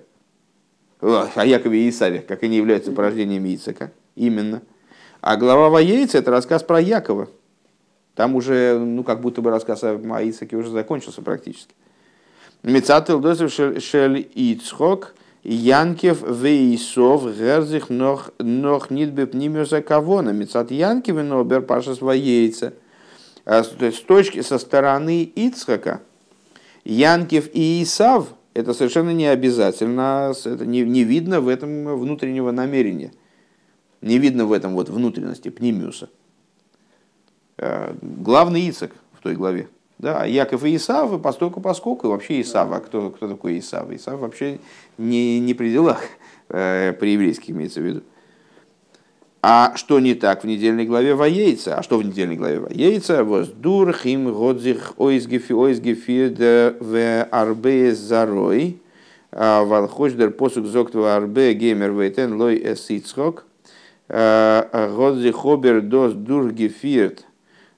о 1.02 1.44
Якове 1.44 1.86
и 1.86 1.90
Исаве, 1.90 2.20
как 2.20 2.44
они 2.44 2.58
являются 2.58 2.92
порождениями 2.92 3.56
Ицека, 3.56 3.92
именно. 4.18 4.62
А 5.22 5.38
глава 5.38 5.70
Воейца– 5.70 6.18
это 6.20 6.32
рассказ 6.32 6.64
про 6.64 6.80
Якова. 6.80 7.30
Там 8.16 8.36
уже, 8.36 8.78
ну, 8.80 9.04
как 9.04 9.22
будто 9.22 9.42
бы 9.42 9.52
рассказ 9.52 9.84
о 9.84 9.98
Ицеке 10.24 10.56
уже 10.58 10.70
закончился 10.70 11.22
практически. 11.22 11.74
Мецател 12.64 13.20
дозев 13.20 13.54
шель 13.54 14.30
Ицхок, 14.34 15.14
Янкев 15.44 16.24
вейсов 16.28 17.38
герзих 17.38 17.90
нох 17.90 18.32
нох 18.40 18.90
нидбе 18.90 19.28
пнимиуса 19.28 19.82
кавона. 19.82 20.32
Мецат 20.32 20.72
Янкев 20.72 21.16
нобер 21.16 21.62
пашас 21.62 22.02
воейца. 22.02 22.74
А 23.46 23.64
с 23.64 23.70
точки 24.02 24.42
со 24.42 24.58
стороны 24.58 25.24
Ицхака, 25.24 26.02
Янкев 26.84 27.50
и 27.54 27.82
Исав– 27.84 28.28
это 28.54 28.74
совершенно 28.74 29.12
не 29.12 29.28
обязательно, 29.28 30.34
это 30.44 30.66
не, 30.66 30.82
не 30.82 31.04
видно 31.04 31.40
в 31.40 31.48
этом 31.48 31.98
внутреннего 31.98 32.52
намерения. 32.52 33.14
Не 34.02 34.18
видно 34.18 34.46
в 34.46 34.52
этом 34.52 34.74
вот 34.74 34.90
внутренности, 34.90 35.50
пнимиуса. 35.50 36.10
Э, 37.58 37.96
главный 38.02 38.70
Ицак 38.70 38.92
в 39.14 39.22
той 39.24 39.36
главе. 39.36 39.68
Да, 39.98 40.26
Яков 40.26 40.64
и 40.64 40.76
Исав, 40.76 41.20
постольку 41.22 41.60
поскольку, 41.60 42.08
и 42.08 42.10
вообще 42.10 42.42
Исав. 42.42 42.72
А 42.72 42.80
кто, 42.80 43.10
кто 43.10 43.28
такой 43.28 43.58
Исав? 43.60 43.92
Исав 43.92 44.20
вообще 44.20 44.60
не, 44.98 45.40
не 45.40 45.54
при 45.56 45.72
делах, 45.72 46.02
э, 46.50 46.94
при 46.94 47.14
еврейских 47.14 47.50
имеется 47.52 47.82
в 47.82 47.84
виду. 47.84 48.02
А 49.42 49.76
что 49.76 50.00
не 50.00 50.14
так 50.14 50.44
в 50.44 50.48
недельной 50.48 50.86
главе 50.86 51.16
Воейца? 51.16 51.78
А 51.78 51.84
что 51.84 51.98
в 51.98 52.04
недельной 52.04 52.36
главе 52.36 52.60
Воейца? 52.60 53.24
Воздур 53.24 53.94
хим 53.94 54.34
годзих 54.34 54.94
ойзгефи 54.98 55.54
ойзгефи 55.54 56.36
в 56.80 57.24
арбе 57.32 57.96
зарой. 57.96 58.82
А, 59.32 59.64
Валхождер 59.64 60.32
посук 60.32 60.66
зоктва 60.66 61.16
арбе 61.16 61.54
геймер 61.54 61.92
вейтен 61.92 62.34
лой 62.36 62.62
эсицхок. 62.74 63.46
А, 63.46 63.57
годзих 64.10 65.36
хобер 65.36 65.82
дос 65.82 66.14
дур 66.14 66.52
гефирт. 66.52 67.26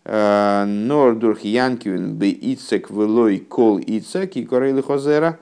Нор 0.06 1.16
дурх 1.16 1.42
янкивен 1.42 2.16
бе 2.16 2.32
ицек 2.32 2.90
велой 2.90 3.40
кол 3.40 3.80
ицек 3.80 4.36
и 4.36 4.46
корейли 4.46 4.82
хозера. 4.82 5.40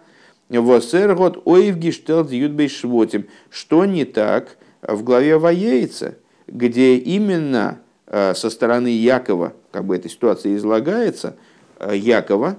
Восер 0.50 1.16
год 1.16 1.42
ойвги 1.46 1.92
штелт 1.92 2.32
ютбей 2.32 2.70
швотим. 2.70 3.26
Что 3.50 3.86
не 3.86 4.06
так? 4.06 4.58
в 4.82 5.04
главе 5.04 5.38
Воейца, 5.38 6.18
где 6.48 6.96
именно 6.96 7.80
э, 8.08 8.34
со 8.34 8.50
стороны 8.50 8.88
Якова, 8.88 9.54
как 9.72 9.86
бы 9.86 9.96
эта 9.96 10.10
ситуация 10.10 10.56
излагается, 10.56 11.36
э, 11.80 11.96
Якова, 11.96 12.58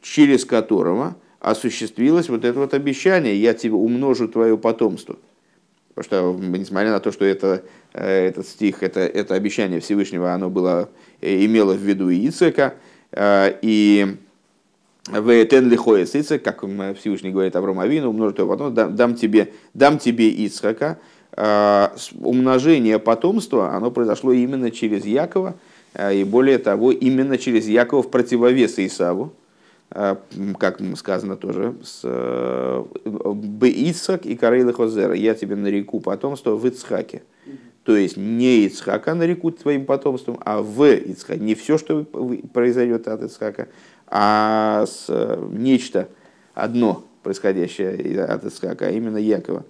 через 0.00 0.44
которого 0.44 1.16
осуществилось 1.40 2.28
вот 2.28 2.44
это 2.44 2.58
вот 2.58 2.74
обещание, 2.74 3.40
я 3.40 3.54
тебе 3.54 3.74
умножу 3.74 4.28
твое 4.28 4.56
потомство. 4.56 5.16
Потому 5.94 6.38
что, 6.38 6.58
несмотря 6.58 6.90
на 6.90 7.00
то, 7.00 7.12
что 7.12 7.24
это, 7.24 7.62
э, 7.92 8.28
этот 8.28 8.46
стих, 8.46 8.82
это, 8.82 9.00
это 9.00 9.34
обещание 9.34 9.80
Всевышнего, 9.80 10.32
оно 10.32 10.50
было, 10.50 10.88
имело 11.20 11.74
в 11.74 11.80
виду 11.80 12.10
Ицека, 12.10 12.74
и 13.16 14.16
Вейтен 15.08 15.70
лихоес 15.70 16.16
Ицек, 16.16 16.42
как 16.42 16.64
Всевышний 16.98 17.30
говорит 17.30 17.54
Аврому 17.54 17.80
Авину, 17.80 18.10
умножу 18.10 18.32
твое 18.32 18.50
потомство, 18.50 18.74
дам, 18.74 18.96
дам 18.96 19.14
тебе, 19.14 19.52
дам 19.72 19.98
тебе 19.98 20.30
Ицхака, 20.30 20.98
умножение 22.20 22.98
потомства, 22.98 23.74
оно 23.74 23.92
произошло 23.92 24.32
именно 24.32 24.72
через 24.72 25.04
Якова, 25.04 25.54
и 26.12 26.24
более 26.24 26.58
того, 26.58 26.90
именно 26.90 27.38
через 27.38 27.68
Якова 27.68 28.02
в 28.02 28.10
противовес 28.10 28.78
Исаву, 28.78 29.32
как 30.58 30.80
сказано 30.96 31.36
тоже, 31.36 31.76
с 31.84 32.00
э, 32.02 32.84
Беицхак 33.04 34.26
и 34.26 34.34
Карейла 34.34 34.72
Хозера, 34.72 35.14
я 35.14 35.34
тебе 35.34 35.54
нареку 35.54 36.00
потомство 36.00 36.56
в 36.56 36.66
Ицхаке. 36.66 37.22
То 37.84 37.94
есть 37.94 38.16
не 38.16 38.64
Ицхака 38.66 39.14
нареку 39.14 39.52
твоим 39.52 39.86
потомством, 39.86 40.40
а 40.44 40.62
в 40.62 40.84
Ицхаке. 40.84 41.40
Не 41.40 41.54
все, 41.54 41.78
что 41.78 42.04
произойдет 42.52 43.06
от 43.06 43.22
Ицхака, 43.22 43.68
а 44.08 44.84
с, 44.86 45.06
э, 45.08 45.48
нечто 45.52 46.08
одно, 46.54 47.04
происходящее 47.22 48.24
от 48.24 48.44
Ицхака, 48.44 48.86
а 48.86 48.90
именно 48.90 49.18
Якова. 49.18 49.64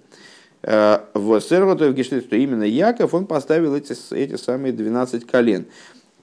Э, 0.63 1.01
в 1.13 1.39
Серватов 1.39 1.93
Гештейт, 1.93 2.23
что 2.23 2.35
именно 2.35 2.63
Яков, 2.63 3.13
он 3.13 3.27
поставил 3.27 3.75
эти, 3.75 3.93
эти 4.15 4.37
самые 4.37 4.73
12 4.73 5.27
колен. 5.27 5.67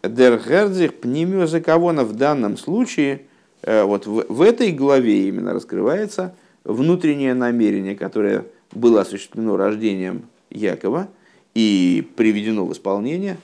Дер 0.02 0.40
Гердзих 0.44 0.94
Пнимио 0.94 1.46
Заковона 1.46 2.02
в 2.02 2.14
данном 2.14 2.56
случае, 2.56 3.14
э, 3.14 3.31
вот 3.64 4.06
в, 4.06 4.26
в 4.28 4.42
этой 4.42 4.72
главе 4.72 5.28
именно 5.28 5.52
раскрывается 5.52 6.34
внутреннее 6.64 7.34
намерение, 7.34 7.96
которое 7.96 8.46
было 8.72 9.02
осуществлено 9.02 9.56
рождением 9.56 10.26
Якова 10.50 11.08
и 11.54 12.08
приведено 12.16 12.66
в 12.66 12.72
исполнение, 12.72 13.38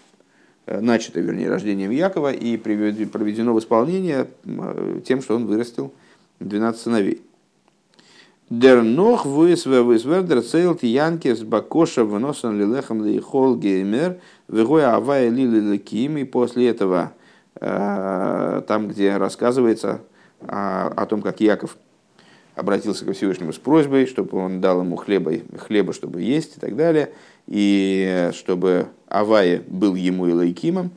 э, 0.66 0.80
начато, 0.80 1.20
вернее, 1.20 1.48
рождением 1.48 1.90
Якова 1.90 2.32
и 2.32 2.56
приведено 2.56 3.54
в 3.54 3.58
исполнение 3.58 4.28
тем, 5.04 5.22
что 5.22 5.36
он 5.36 5.46
вырастил 5.46 5.92
12 6.40 6.80
сыновей. 6.80 7.22
Дер 8.50 8.82
нох 8.82 9.26
высве 9.26 9.82
высвердер 9.82 10.40
цейлт 10.40 10.82
янкес 10.82 11.40
бакоша 11.40 12.04
выносан 12.04 12.58
лилехам 12.58 13.04
лихол 13.04 13.56
геймер 13.56 14.20
вегой 14.48 14.86
авая 14.86 15.28
лили 15.28 15.60
леким. 15.60 16.16
И 16.16 16.24
после 16.24 16.68
этого, 16.70 17.12
э, 17.12 17.17
там, 17.60 18.88
где 18.88 19.16
рассказывается 19.16 20.00
о, 20.40 20.88
о 20.88 21.06
том, 21.06 21.22
как 21.22 21.40
Яков 21.40 21.76
обратился 22.54 23.04
ко 23.04 23.12
Всевышнему 23.12 23.52
с 23.52 23.58
просьбой, 23.58 24.06
чтобы 24.06 24.38
он 24.38 24.60
дал 24.60 24.82
ему 24.82 24.96
хлеба, 24.96 25.32
хлеба, 25.58 25.92
чтобы 25.92 26.22
есть 26.22 26.56
и 26.56 26.60
так 26.60 26.76
далее, 26.76 27.12
и 27.46 28.30
чтобы 28.32 28.88
Авая 29.08 29.62
был 29.66 29.94
ему 29.94 30.26
и 30.28 30.32
лайкимом, 30.32 30.92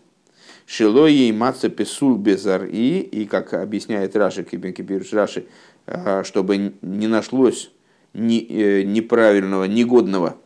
Шилои 0.71 1.27
и 1.27 1.33
маца 1.33 1.69
песул 1.69 2.15
безар 2.15 2.63
и, 2.63 2.99
и 2.99 3.25
как 3.25 3.53
объясняет 3.53 4.15
Раши, 4.15 4.43
Кипирш 4.43 5.11
Раши, 5.11 5.45
а, 5.85 6.23
чтобы 6.23 6.75
не 6.81 7.07
нашлось 7.07 7.71
ни, 8.13 8.39
э, 8.39 8.83
неправильного, 8.83 9.65
негодного 9.65 10.37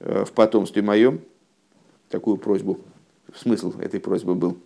э, 0.00 0.26
в 0.26 0.32
потомстве 0.32 0.82
моем. 0.82 1.20
Такую 2.10 2.36
просьбу, 2.36 2.80
смысл 3.34 3.72
этой 3.80 3.98
просьбы 3.98 4.34
был. 4.34 4.58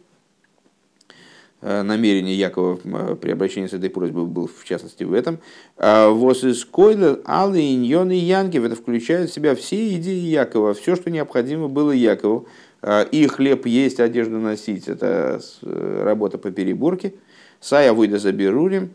Э, 1.63 1.83
намерение 1.83 2.35
Якова 2.35 2.77
при 3.17 3.33
обращении 3.33 3.69
с 3.69 3.75
этой 3.75 3.91
просьбой 3.91 4.25
был 4.25 4.49
в 4.49 4.65
частности 4.65 5.05
в 5.05 5.13
этом. 5.13 5.41
А, 5.77 6.09
Вос 6.09 6.43
из 6.43 6.65
Койлер, 6.65 7.21
Аллы, 7.27 7.75
Иньон 7.75 8.11
и 8.11 8.17
Янкев, 8.17 8.65
это 8.65 8.77
включает 8.77 9.29
в 9.29 9.35
себя 9.35 9.55
все 9.55 9.95
идеи 9.97 10.27
Якова, 10.27 10.73
все, 10.73 10.97
что 10.97 11.11
необходимо 11.11 11.69
было 11.69 11.91
Якову. 11.91 12.49
А, 12.81 13.03
и 13.03 13.27
хлеб 13.27 13.67
есть, 13.67 14.01
одежду 14.01 14.39
носить, 14.39 14.89
это 14.89 15.43
работа 15.61 16.39
по 16.39 16.51
переборке. 16.51 17.13
Сая 17.61 17.93
выйда 17.93 18.19
за 18.19 18.33
Берурим, 18.33 18.95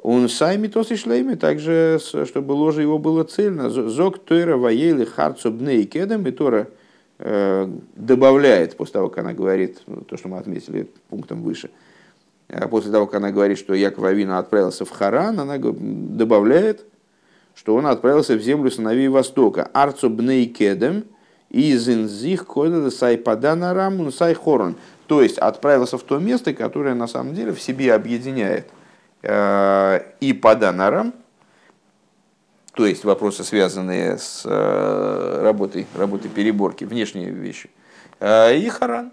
он 0.00 0.28
сами 0.28 0.68
то 0.68 0.84
шлейми, 0.84 1.34
также, 1.34 1.98
чтобы 2.00 2.52
ложе 2.52 2.82
его 2.82 2.98
было 2.98 3.24
цельно. 3.24 3.70
Зок 3.70 4.20
Тойра 4.20 4.56
Ваейли 4.56 5.04
Харцу 5.04 5.50
Бней 5.50 5.84
Кедем, 5.84 6.24
и 6.28 6.30
Тора 6.30 6.68
э, 7.18 7.68
добавляет, 7.96 8.76
после 8.76 8.92
того, 8.92 9.08
как 9.08 9.24
она 9.24 9.32
говорит, 9.32 9.82
ну, 9.88 10.02
то, 10.02 10.16
что 10.16 10.28
мы 10.28 10.38
отметили 10.38 10.88
пунктом 11.08 11.42
выше, 11.42 11.70
а 11.70 11.87
после 12.70 12.90
того, 12.90 13.06
как 13.06 13.16
она 13.16 13.30
говорит, 13.30 13.58
что 13.58 13.74
Яков 13.74 14.04
Авина 14.04 14.38
отправился 14.38 14.84
в 14.84 14.90
Харан, 14.90 15.40
она 15.40 15.58
добавляет, 15.58 16.84
что 17.54 17.74
он 17.74 17.86
отправился 17.86 18.34
в 18.34 18.40
землю 18.40 18.70
сыновей 18.70 19.08
Востока. 19.08 19.70
Арцу 19.72 20.10
Бней 20.10 20.46
Кедем, 20.46 21.04
из 21.50 21.88
инзих 21.88 22.46
койда 22.46 22.90
сайпадана 22.90 23.74
рамун. 23.74 24.12
То 25.06 25.22
есть 25.22 25.38
отправился 25.38 25.96
в 25.98 26.02
то 26.02 26.18
место, 26.18 26.52
которое 26.52 26.94
на 26.94 27.06
самом 27.06 27.34
деле 27.34 27.52
в 27.52 27.60
себе 27.60 27.94
объединяет 27.94 28.66
Э, 29.22 30.00
и 30.20 30.32
по 30.32 30.54
донорам, 30.54 31.12
то 32.74 32.86
есть 32.86 33.04
вопросы, 33.04 33.42
связанные 33.42 34.16
с 34.16 34.42
э, 34.44 35.40
работой, 35.42 35.86
работой 35.96 36.30
переборки, 36.30 36.84
внешние 36.84 37.30
вещи, 37.30 37.68
э, 38.20 38.56
и 38.56 38.68
Харан. 38.68 39.12